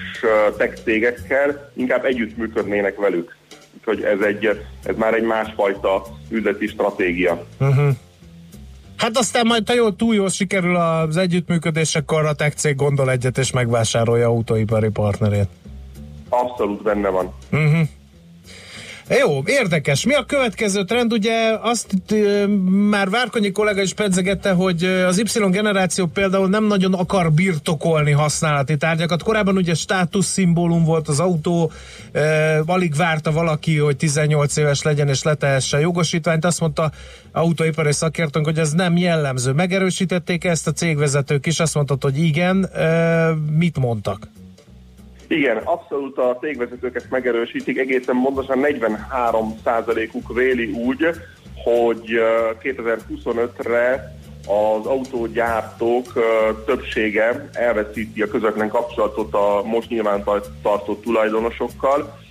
[0.58, 3.36] tech cégekkel, inkább együttműködnének velük.
[3.78, 7.46] Úgyhogy ez, egy, ez már egy másfajta üzleti stratégia.
[7.60, 7.90] Uh-huh.
[8.98, 13.12] Hát aztán majd, ha jól, túl jól sikerül az együttműködés, akkor a tech cég gondol
[13.12, 15.48] egyet és megvásárolja autóipari partnerét.
[16.30, 17.34] Abszolút benne van.
[17.52, 17.88] Uh-huh.
[19.10, 20.06] Jó, érdekes.
[20.06, 21.14] Mi a következő trend?
[21.14, 21.96] Ugye azt
[22.90, 28.78] már Várkonyi kollega is pedzegette, hogy az Y generáció például nem nagyon akar birtokolni használati
[28.78, 29.24] tárgyakat.
[29.24, 31.72] Korábban ugye státuszszimbólum volt az autó,
[32.14, 32.22] uh,
[32.66, 36.46] alig várta valaki, hogy 18 éves legyen és letehesse jogosítványt.
[36.46, 36.92] Azt mondta
[37.32, 39.52] autóipari szakértőnk, hogy ez nem jellemző.
[39.52, 42.70] Megerősítették ezt a cégvezetők is, azt mondtad, hogy igen.
[42.76, 44.28] Uh, mit mondtak?
[45.28, 49.60] Igen, abszolút a cégvezetőket megerősítik, egészen pontosan 43
[50.14, 51.10] uk véli úgy,
[51.64, 52.06] hogy
[52.64, 54.16] 2025-re
[54.48, 56.14] az autógyártók
[56.66, 60.24] többsége elveszíti a közvetlen kapcsolatot a most nyilván
[60.62, 62.22] tartott tulajdonosokkal,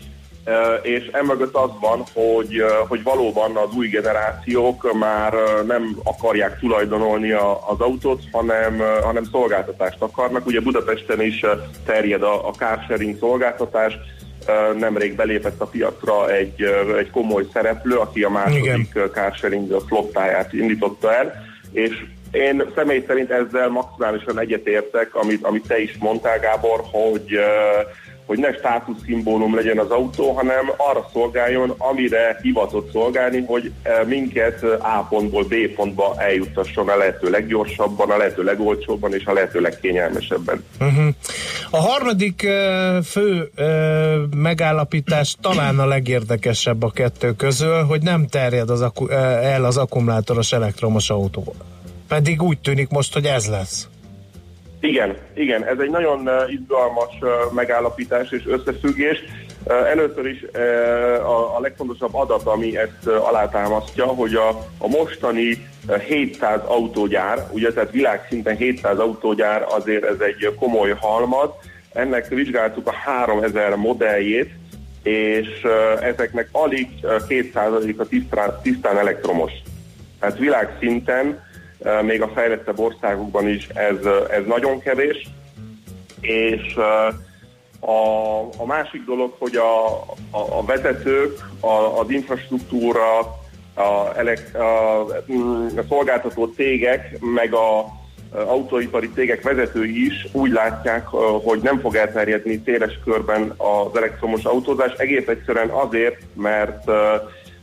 [0.82, 5.34] és emögött az van, hogy, hogy valóban az új generációk már
[5.66, 10.46] nem akarják tulajdonolni az autót, hanem, hanem szolgáltatást akarnak.
[10.46, 11.44] Ugye Budapesten is
[11.84, 13.94] terjed a, a carsharing szolgáltatás,
[14.78, 16.62] nemrég belépett a piacra egy,
[16.98, 19.10] egy komoly szereplő, aki a második Igen.
[19.12, 21.32] carsharing flottáját indította el,
[21.72, 27.38] és én személy szerint ezzel maximálisan egyetértek, amit, amit te is mondtál, Gábor, hogy
[28.32, 34.62] hogy ne státuszszimbólum legyen az autó, hanem arra szolgáljon, amire hivatott szolgálni, hogy eh, minket
[34.62, 40.64] A pontból B pontba eljuttasson a lehető leggyorsabban, a lehető legolcsóbban és a lehető legkényelmesebben.
[40.80, 41.08] Uh-huh.
[41.70, 43.50] A harmadik uh, fő
[44.36, 48.84] megállapítás talán a legérdekesebb a kettő közül, hogy nem terjed az
[49.42, 51.54] el az akkumulátoros elektromos autó.
[52.08, 53.88] Pedig úgy tűnik most, hogy ez lesz.
[54.82, 57.18] Igen, igen, ez egy nagyon izgalmas
[57.54, 59.18] megállapítás és összefüggés.
[59.66, 60.44] Először is
[61.56, 65.66] a, legfontosabb adat, ami ezt alátámasztja, hogy a, a mostani
[66.08, 71.48] 700 autógyár, ugye tehát világszinten 700 autógyár azért ez egy komoly halmaz,
[71.92, 74.50] ennek vizsgáltuk a 3000 modelljét,
[75.02, 75.66] és
[76.00, 79.52] ezeknek alig 2%-a tisztán, tisztán elektromos.
[80.20, 81.40] Tehát világszinten,
[82.02, 85.28] még a fejlettebb országokban is ez, ez nagyon kevés,
[86.20, 86.76] és
[87.80, 89.86] a, a másik dolog, hogy a,
[90.30, 93.18] a, a vezetők, a, az infrastruktúra,
[93.74, 95.00] a, elek, a,
[95.76, 98.00] a szolgáltató cégek, meg a
[98.34, 101.06] autóipari cégek vezetői is úgy látják,
[101.44, 106.90] hogy nem fog elterjedni széles körben az elektromos autózás, egész egyszerűen azért, mert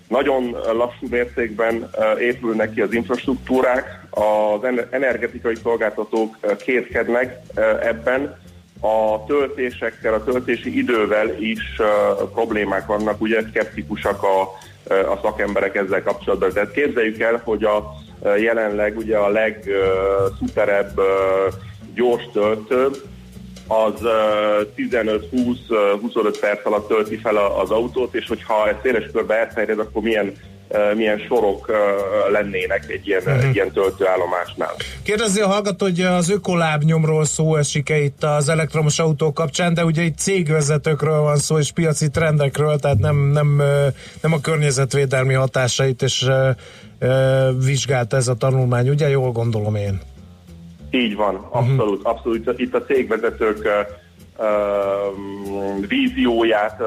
[0.09, 1.89] nagyon lassú mértékben
[2.19, 7.37] épülnek ki az infrastruktúrák, az energetikai szolgáltatók kétkednek
[7.81, 8.37] ebben,
[8.81, 11.81] a töltésekkel, a töltési idővel is
[12.33, 14.41] problémák vannak, ugye szkeptikusak a,
[14.93, 16.53] a szakemberek ezzel kapcsolatban.
[16.53, 17.83] Tehát képzeljük el, hogy a
[18.37, 21.01] jelenleg ugye a legszuperebb
[21.93, 22.87] gyors töltő,
[23.69, 23.93] az
[24.77, 30.33] 15-20-25 perc alatt tölti fel az autót, és hogyha ez széles körbe elterjed, akkor milyen
[30.95, 31.71] milyen sorok
[32.31, 33.43] lennének egy ilyen, uh-huh.
[33.43, 34.75] egy ilyen töltőállomásnál.
[35.03, 40.01] Kérdezi a hallgató, hogy az ökolábnyomról szó esik-e itt az elektromos autók kapcsán, de ugye
[40.01, 43.61] itt cégvezetőkről van szó, és piaci trendekről, tehát nem, nem,
[44.21, 46.29] nem a környezetvédelmi hatásait és
[47.65, 49.09] vizsgálta ez a tanulmány, ugye?
[49.09, 50.01] Jól gondolom én.
[50.91, 51.57] Így van, mhm.
[51.57, 52.59] abszolút, abszolút.
[52.59, 53.67] Itt a cégvezetők
[55.87, 56.81] vízióját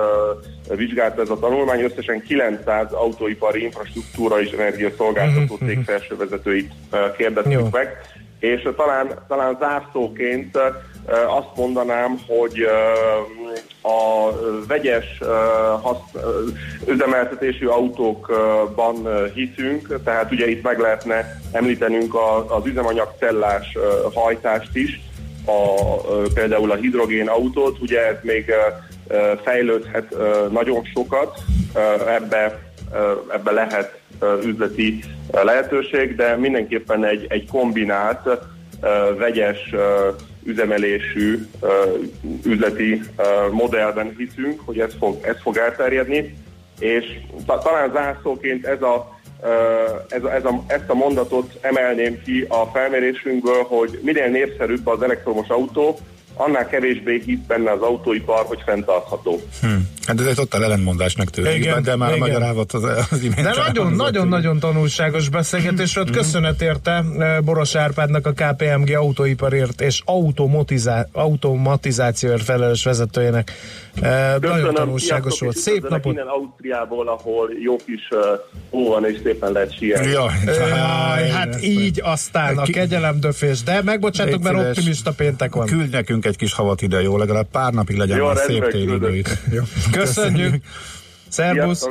[0.68, 5.68] vizsgálta ez a tanulmány, összesen 900 autóipari infrastruktúra és energiaszolgáltató uh-huh.
[5.68, 6.72] cég felsővezetőit
[7.16, 8.00] kérdeztük meg,
[8.38, 10.58] és talán, talán zárszóként
[11.08, 12.66] azt mondanám, hogy
[13.82, 14.30] a
[14.68, 15.20] vegyes
[16.86, 22.14] üzemeltetésű autókban hiszünk, tehát ugye itt meg lehetne említenünk
[22.48, 23.76] az üzemanyagcellás
[24.14, 25.00] hajtást is,
[25.46, 25.84] a,
[26.34, 28.52] például a hidrogén autót, ugye ez még
[29.42, 30.16] fejlődhet
[30.50, 31.38] nagyon sokat,
[32.06, 32.72] ebbe,
[33.32, 34.00] ebbe lehet
[34.44, 38.28] üzleti lehetőség, de mindenképpen egy, egy kombinált,
[39.18, 39.74] vegyes
[40.44, 41.46] üzemelésű
[42.44, 43.02] üzleti
[43.50, 46.36] modellben hiszünk, hogy ez fog, ez fog elterjedni,
[46.78, 47.04] és
[47.46, 49.20] talán zászlóként ez a
[50.08, 55.02] ez a, ez a, ezt a mondatot emelném ki a felmérésünkből, hogy minél népszerűbb az
[55.02, 55.98] elektromos autó,
[56.34, 59.40] annál kevésbé hitt benne az autóipar, hogy fenntartható.
[59.60, 59.88] Hmm.
[60.06, 63.42] Hát ez egy totál ellentmondásnak tűnik, igen, de már magyarázat az, az imént.
[63.42, 66.08] De nagyon-nagyon tanulságos beszélgetés volt.
[66.08, 66.16] Hmm.
[66.16, 70.02] Köszönet érte eh, Boros Árpádnak a KPMG autóiparért és
[71.12, 73.52] automatizációért felelős vezetőjének.
[73.94, 75.56] Eh, Köszönöm, nagyon tanulságos volt.
[75.56, 76.12] Szép napot!
[76.12, 78.08] Innen Ausztriából, ahol jó kis
[78.70, 80.10] hó van, és szépen lehet sielni.
[80.10, 83.62] Jaj, Jaj, hát így aztán a kegyelemdöfés.
[83.62, 85.66] De megbocsátok, mert optimista péntek van.
[85.66, 87.16] Küld nekünk egy kis havat ide, jó?
[87.16, 89.38] Legalább pár napig legyen jó, már szép téli itt.
[89.92, 90.64] Köszönjük!
[91.28, 91.88] Szervusz!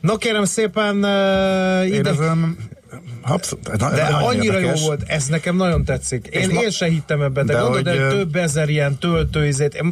[0.00, 1.96] No kérem szépen uh, ide...
[1.96, 2.56] Érezem,
[3.22, 3.76] Abszolút.
[3.76, 4.80] De, de annyira érdekes.
[4.80, 6.26] jó volt, ez nekem nagyon tetszik.
[6.26, 9.82] Én, én se hittem ebben, de, de gondolod, hogy, több ezer ilyen töltőizét,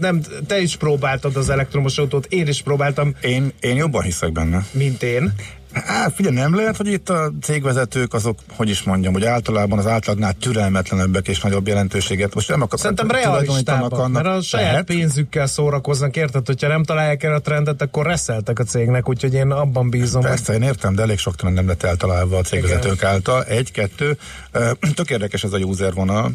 [0.00, 3.14] nem, te is próbáltad az elektromos autót, én is próbáltam.
[3.20, 4.66] Én, én jobban hiszek benne.
[4.72, 5.34] Mint én.
[5.74, 9.86] Hát figyelj, nem lehet, hogy itt a cégvezetők azok, hogy is mondjam, hogy általában az
[9.86, 12.34] átlagnál türelmetlenebbek és nagyobb jelentőséget.
[12.34, 14.86] Most nem akar, Szerintem realistábbak, annak, mert a saját lehet.
[14.86, 19.50] pénzükkel szórakoznak, érted, hogyha nem találják el a trendet, akkor reszeltek a cégnek, úgyhogy én
[19.50, 20.22] abban bízom.
[20.22, 20.62] Persze, hogy...
[20.62, 23.10] én értem, de elég sok trend nem lett eltalálva a cégvezetők Igen.
[23.10, 23.44] által.
[23.44, 24.18] Egy, kettő,
[24.94, 26.32] tök érdekes ez a user vonal.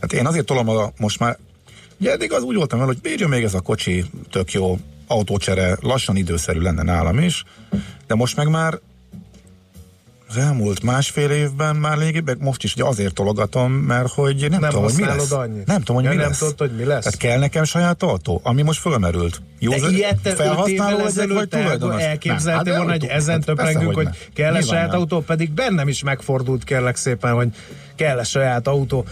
[0.00, 1.38] Hát én azért tolom a, most már
[2.00, 4.78] Ugye eddig az úgy voltam vele, hogy bírja még ez a kocsi, tök jó,
[5.10, 7.44] autócsere, lassan időszerű lenne nálam is,
[8.06, 8.78] de most meg már
[10.28, 14.70] az elmúlt másfél évben már légibek, most is ugye azért tologatom, mert hogy nem, nem
[14.70, 15.30] tudom, hogy mi lesz.
[15.30, 15.66] Annyit.
[15.66, 16.38] Nem tudom, hogy ja, mi nem lesz.
[16.38, 17.04] Tudod, hogy mi lesz.
[17.04, 19.42] Tehát kell nekem saját autó, ami most fölmerült.
[19.58, 22.02] Jó, De ilyet te felhasználó legyek, vagy tulajdonos?
[22.02, 27.34] Elképzeltél volna, hogy ezen töprengünk, hogy kell saját autó, pedig bennem is megfordult kérlek szépen,
[27.34, 27.48] hogy
[27.96, 29.04] kell saját autó.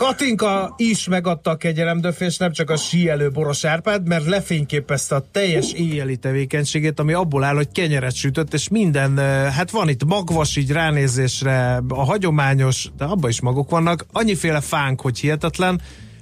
[0.00, 5.72] Katinka is megadta a kegyelemdöfést, nem csak a síelő Boros Árpád, mert lefényképezte a teljes
[5.72, 9.18] éjjeli tevékenységét, ami abból áll, hogy kenyeret sütött, és minden,
[9.50, 15.00] hát van itt magvas így ránézésre, a hagyományos, de abban is maguk vannak, annyiféle fánk,
[15.00, 15.80] hogy hihetetlen,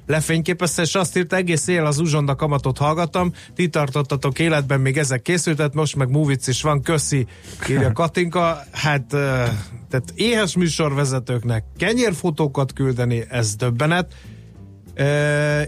[0.09, 5.23] lefényképezte, és azt írta, egész él az uzsonda kamatot hallgattam, ti tartottatok életben, még ezek
[5.23, 7.27] készültet, most meg Movic is van, köszi,
[7.69, 8.59] írja Katinka.
[8.73, 9.07] Hát,
[9.89, 14.15] tehát éhes műsorvezetőknek kenyérfotókat küldeni, ez döbbenet.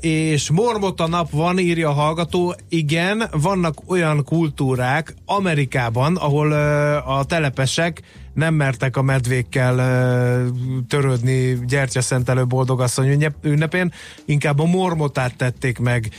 [0.01, 2.55] És mormota nap van, írja a hallgató.
[2.69, 6.53] Igen, vannak olyan kultúrák Amerikában, ahol
[7.03, 8.03] a telepesek
[8.35, 9.77] nem mertek a medvékkel
[10.89, 13.93] törődni gyertyaszentelő boldogasszony ünnepén,
[14.25, 16.11] inkább a mormotát tették meg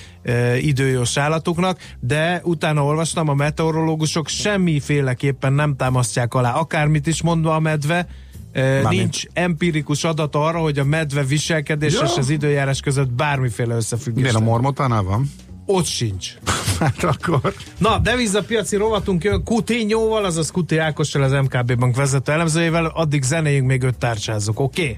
[0.62, 7.60] időjós állatoknak, de utána olvastam, a meteorológusok semmiféleképpen nem támasztják alá, akármit is mondva a
[7.60, 8.08] medve,
[8.54, 8.90] Mármint.
[8.90, 12.02] Nincs empirikus adat arra, hogy a medve viselkedés ja.
[12.06, 14.22] és az időjárás között bármiféle összefüggés.
[14.22, 15.32] Miért a mormotánál van?
[15.66, 16.34] Ott sincs.
[16.80, 17.54] hát akkor.
[17.78, 23.68] Na, devizapiaci rovatunk jön Kutinyóval, azaz Kuti Ákossal, az MKB Bank vezető elemzőjével, addig zenéjünk
[23.68, 24.82] még öt tárcsázok, oké?
[24.82, 24.98] Okay?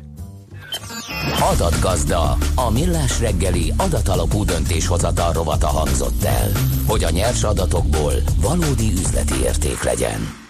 [1.52, 6.52] Adatgazda, a millás reggeli adatalapú döntéshozatal rovata hangzott el,
[6.88, 10.43] hogy a nyers adatokból valódi üzleti érték legyen.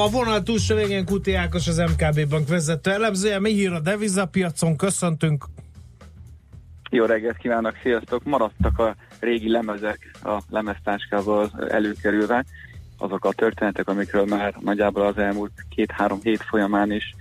[0.00, 3.40] A vonal túlsó végén Kuti Ákos, az MKB Bank vezető elemzője.
[3.40, 4.76] Mi hír a devizapiacon?
[4.76, 5.44] Köszöntünk.
[6.90, 8.24] Jó reggelt kívánok, sziasztok!
[8.24, 12.44] Maradtak a régi lemezek a lemeztáskával előkerülve.
[12.98, 17.14] Azok a történetek, amikről már nagyjából az elmúlt két-három hét folyamán is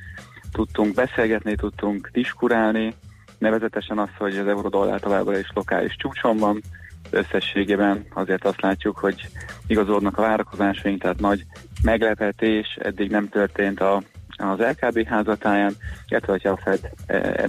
[0.51, 2.93] tudtunk beszélgetni, tudtunk diskurálni,
[3.37, 6.61] nevezetesen az, hogy az eurodollár továbbra is lokális csúcson van,
[7.09, 9.29] összességében azért azt látjuk, hogy
[9.67, 11.45] igazodnak a várakozásaink, tehát nagy
[11.81, 14.01] meglepetés eddig nem történt a,
[14.37, 15.73] az LKB házatáján,
[16.07, 17.47] illetve ha a Fed, e,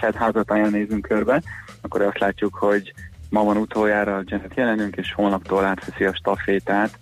[0.00, 1.42] Fed házatáján nézünk körbe,
[1.80, 2.92] akkor azt látjuk, hogy
[3.32, 6.98] ma van utoljára a Janet jelenünk, és holnaptól átveszi a stafétát.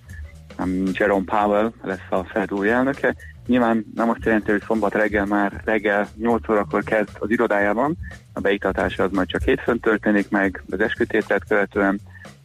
[0.58, 3.14] Um, Jerome Powell lesz a Fed új elnöke.
[3.50, 7.96] Nyilván nem azt jelenti, hogy szombat reggel már reggel 8 órakor kezd az irodájában,
[8.32, 12.00] a beiktatása az majd csak hétfőn történik meg, az eskütételt követően,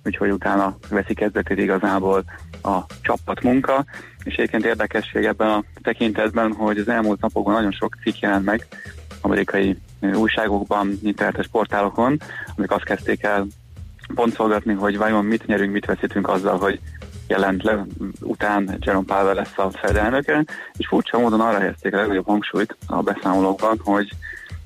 [0.06, 2.24] úgyhogy utána veszi kezdetét igazából
[2.64, 3.86] a csapatmunka,
[4.24, 8.68] és egyébként érdekesség ebben a tekintetben, hogy az elmúlt napokban nagyon sok cikk jelent meg
[9.22, 9.78] amerikai
[10.14, 12.20] újságokban, internetes portálokon,
[12.56, 13.48] amik azt kezdték el
[14.16, 16.80] pontszolgatni, hogy vajon mit nyerünk, mit veszítünk azzal, hogy
[17.28, 17.86] jelent le,
[18.22, 20.46] után Jerome Powell lesz a Fed elnöke,
[20.78, 24.10] és furcsa módon arra helyezték a legnagyobb hangsúlyt a beszámolókban, hogy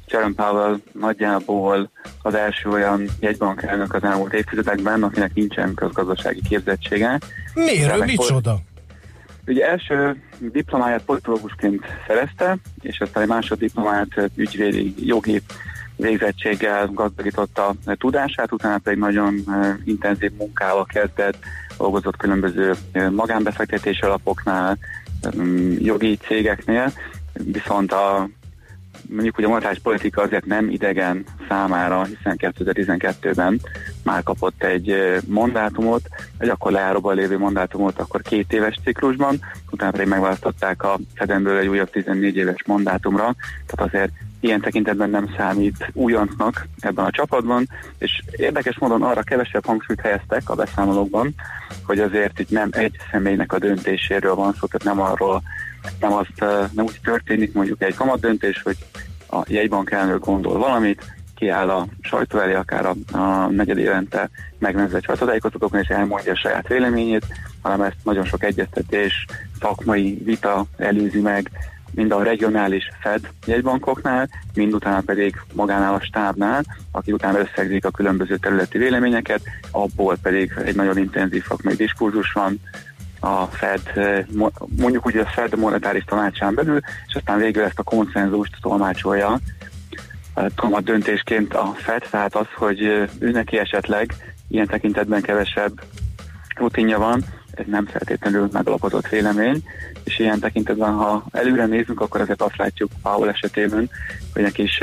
[0.07, 1.89] Jerome Powell nagyjából
[2.21, 7.19] az első olyan jegybank elnök az elmúlt évtizedekben, akinek nincsen közgazdasági képzettsége.
[7.53, 8.05] Miért?
[8.05, 8.59] Micsoda?
[9.47, 15.41] Ugye első diplomáját politológusként szerezte, és aztán egy másodiplomáját ügyvédi jogi
[15.99, 21.37] végzettséggel gazdagította tudását, utána pedig nagyon eh, intenzív munkával kezdett,
[21.77, 24.77] dolgozott különböző eh, magánbefektetési alapoknál,
[25.37, 26.91] mm, jogi cégeknél,
[27.33, 28.29] viszont a
[29.09, 33.61] mondjuk hogy a monetáris politika azért nem idegen számára, hiszen 2012-ben
[34.03, 34.95] már kapott egy
[35.27, 36.01] mandátumot,
[36.37, 39.39] egy akkor lejáróban lévő mandátumot, akkor két éves ciklusban,
[39.71, 43.35] utána pedig megválasztották a Fedemből egy újabb 14 éves mandátumra,
[43.65, 49.65] tehát azért ilyen tekintetben nem számít újoncnak ebben a csapatban, és érdekes módon arra kevesebb
[49.65, 51.33] hangsúlyt helyeztek a beszámolókban,
[51.83, 55.41] hogy azért itt nem egy személynek a döntéséről van szó, tehát nem arról
[55.99, 58.77] nem, azt, nem úgy történik mondjuk egy kamat döntés, hogy
[59.29, 65.03] a jegybank elnök gondol valamit, kiáll a sajtó elé, akár a, a negyed évente megnevezett
[65.03, 67.25] sajtótájékoztatókon, és elmondja a saját véleményét,
[67.61, 69.25] hanem ezt nagyon sok egyeztetés,
[69.59, 71.51] szakmai vita előzi meg,
[71.91, 77.91] mind a regionális Fed jegybankoknál, mind utána pedig magánál a stábnál, aki utána összegzik a
[77.91, 79.41] különböző területi véleményeket,
[79.71, 82.59] abból pedig egy nagyon intenzív szakmai diskurzus van,
[83.19, 83.81] a Fed,
[84.77, 89.39] mondjuk úgy a Fed monetáris tanácsán belül, és aztán végül ezt a konszenzust tolmácsolja
[90.55, 92.81] kamat döntésként a Fed, tehát az, hogy
[93.19, 94.15] ő neki esetleg
[94.47, 95.81] ilyen tekintetben kevesebb
[96.55, 97.23] rutinja van,
[97.53, 99.63] ez nem feltétlenül megalapozott vélemény,
[100.03, 103.89] és ilyen tekintetben, ha előre nézünk, akkor azért azt látjuk Powell esetében,
[104.33, 104.79] hogy neki is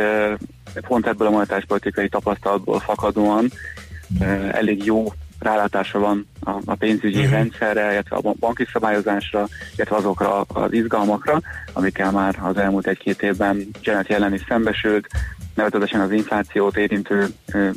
[0.86, 3.50] pont ebből a monetáris politikai tapasztalatból fakadóan
[4.50, 7.32] elég jó rálátása van a, a pénzügyi uh-huh.
[7.32, 11.40] rendszerre, illetve a banki szabályozásra, illetve azokra az izgalmakra,
[11.72, 15.06] amikkel már az elmúlt egy-két évben Janet jelen is szembesült,
[15.54, 17.26] nevezetesen az inflációt érintő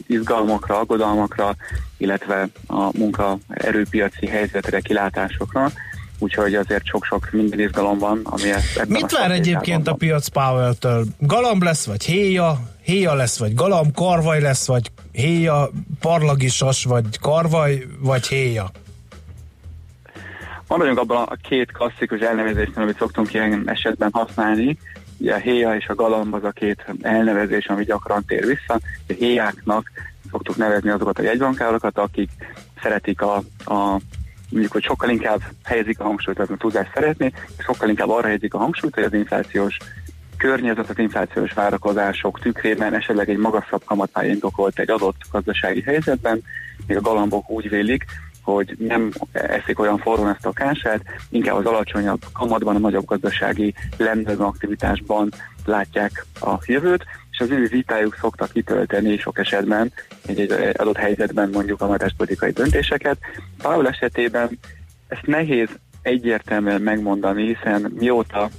[0.07, 1.55] izgalmakra, aggodalmakra,
[1.97, 5.71] illetve a munkaerőpiaci helyzetre, kilátásokra.
[6.19, 11.05] Úgyhogy azért sok-sok minden izgalom van, ami ezt Mit vár egyébként a piac Powell-től?
[11.19, 12.59] Galamb lesz, vagy héja?
[12.81, 15.69] Héja lesz, vagy galamb, karvaj lesz, vagy héja,
[15.99, 18.71] parlagisas, vagy karvaj, vagy héja?
[20.67, 24.77] Maradjunk abban a két klasszikus elnevezésnél, amit szoktunk ilyen esetben használni.
[25.17, 28.79] Ugye a héja és a galamb az a két elnevezés, ami gyakran tér vissza.
[29.07, 29.91] A héjáknak
[30.31, 32.29] szoktuk nevezni azokat a jegybankárokat, akik
[32.81, 33.35] szeretik a,
[33.65, 33.99] a
[34.49, 38.53] mondjuk, hogy sokkal inkább helyezik a hangsúlyt, az a tudást szeretni, sokkal inkább arra helyezik
[38.53, 39.77] a hangsúlyt, hogy az inflációs
[40.37, 46.43] környezet, az inflációs várakozások tükrében esetleg egy magasabb kamatpálya indokolt egy adott gazdasági helyzetben,
[46.87, 48.05] még a galambok úgy vélik,
[48.41, 53.73] hogy nem eszik olyan forrón ezt a kását, inkább az alacsonyabb kamatban, a nagyobb gazdasági
[53.97, 55.29] lendülő aktivitásban
[55.65, 57.05] látják a jövőt,
[57.39, 59.91] és az ő vitájuk szoktak kitölteni sok esetben
[60.25, 63.17] egy, adott helyzetben mondjuk a politikai döntéseket.
[63.61, 64.59] Paul esetében
[65.07, 65.67] ezt nehéz
[66.01, 68.49] egyértelműen megmondani, hiszen mióta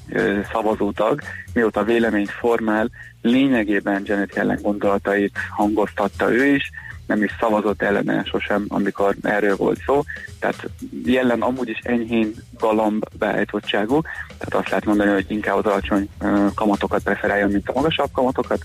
[0.53, 1.21] szavazótag,
[1.55, 2.91] mióta véleményt formál,
[3.23, 6.71] lényegében Janet jelen gondolatait hangoztatta ő is,
[7.11, 10.03] nem is szavazott ellene sosem, amikor erről volt szó.
[10.39, 10.71] Tehát
[11.05, 14.01] jelen amúgy is enyhén galamb beállítottságú,
[14.39, 16.09] tehát azt lehet mondani, hogy inkább az alacsony
[16.55, 18.63] kamatokat preferálja, mint a magasabb kamatokat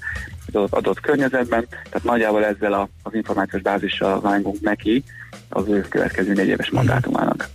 [0.51, 1.67] az adott környezetben.
[1.69, 5.03] Tehát nagyjából ezzel a, az információs bázissal vágunk neki
[5.49, 7.49] az ő következő négy éves mandátumának.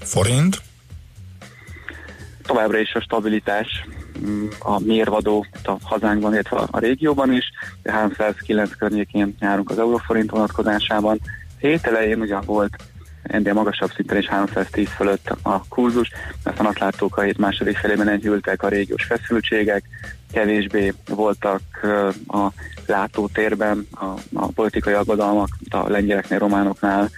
[0.00, 0.62] Forint?
[2.50, 3.66] továbbra is a stabilitás
[4.58, 7.44] a mérvadó a hazánkban, illetve a régióban is,
[7.84, 11.20] 309 környékén járunk az euróforint vonatkozásában.
[11.58, 12.76] Hét elején ugye volt
[13.22, 16.10] ennél magasabb szinten is 310 fölött a kurzus,
[16.44, 19.84] aztán azt láttuk, a hét második felében enyhültek a régiós feszültségek,
[20.32, 21.60] kevésbé voltak
[22.26, 22.48] a
[22.86, 24.04] látótérben a,
[24.34, 27.10] a politikai aggodalmak a lengyeleknél, románoknál,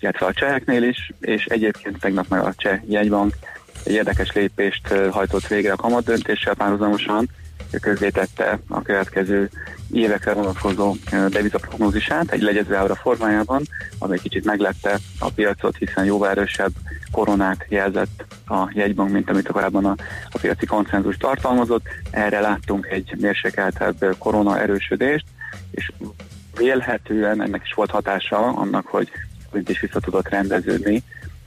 [0.00, 5.46] illetve a cseheknél is, és egyébként tegnap meg a cseh jegybank egy érdekes lépést hajtott
[5.46, 7.28] végre a kamat döntéssel párhuzamosan,
[7.80, 9.50] közzétette a következő
[9.92, 10.94] évekre vonatkozó
[11.28, 13.62] devizaprognózisát egy legyezve ára formájában,
[13.98, 16.72] ami kicsit meglepte a piacot, hiszen jóval erősebb
[17.12, 19.94] koronát jelzett a jegybank, mint amit korábban a,
[20.30, 21.84] a piaci konszenzus tartalmazott.
[22.10, 25.24] Erre láttunk egy mérsékeltebb korona erősödést,
[25.70, 25.92] és
[26.56, 29.08] vélhetően ennek is volt hatása annak, hogy
[29.52, 31.02] mint is vissza tudott rendeződni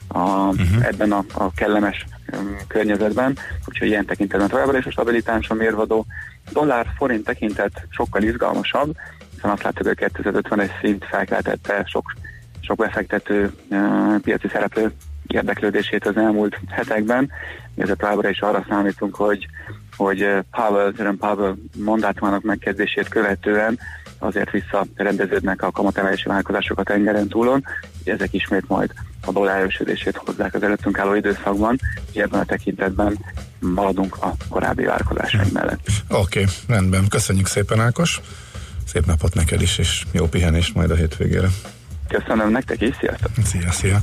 [0.07, 0.85] a, uh-huh.
[0.85, 6.05] ebben a, a kellemes um, környezetben, úgyhogy ilyen tekintetben továbbra is a stabilitás a mérvadó.
[6.51, 8.95] Dollár-forint tekintet sokkal izgalmasabb,
[9.35, 12.13] hiszen azt láttuk, hogy 2051 szint felkeltette sok,
[12.59, 14.91] sok befektető uh, piaci szereplő
[15.27, 17.31] érdeklődését az elmúlt hetekben,
[17.75, 19.47] ezért továbbra is arra számítunk, hogy,
[19.95, 23.79] hogy Powell, Jerome Powell mandátumának megkezdését követően
[24.23, 27.63] azért visszarendeződnek a kamatemelési vállalkozások a tengeren túlon,
[28.03, 28.93] hogy ezek ismét majd
[29.25, 31.79] a dollár erősödését hozzák az előttünk álló időszakban,
[32.11, 33.17] és ebben a tekintetben
[33.59, 35.87] maradunk a korábbi vállalkozásaink mellett.
[36.09, 37.07] Oké, okay, rendben.
[37.07, 38.21] Köszönjük szépen Ákos,
[38.87, 41.47] szép napot neked is, és jó pihenést majd a hétvégére.
[42.07, 43.31] Köszönöm nektek is, sziasztok!
[43.43, 44.01] Szia, szia!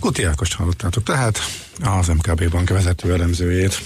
[0.00, 1.38] Kuti Ákost hallottátok tehát,
[1.98, 3.78] az MKB bank vezető elemzőjét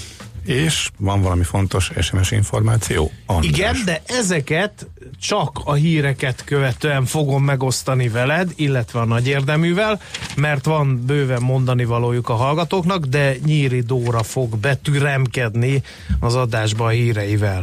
[0.45, 3.11] és van valami fontos SMS információ?
[3.27, 3.53] András.
[3.53, 4.87] Igen, de ezeket
[5.21, 10.01] csak a híreket követően fogom megosztani veled, illetve a nagy érdeművel,
[10.37, 15.83] mert van bőven mondani valójuk a hallgatóknak, de Nyíri Dóra fog betüremkedni
[16.21, 17.63] az adásba a híreivel.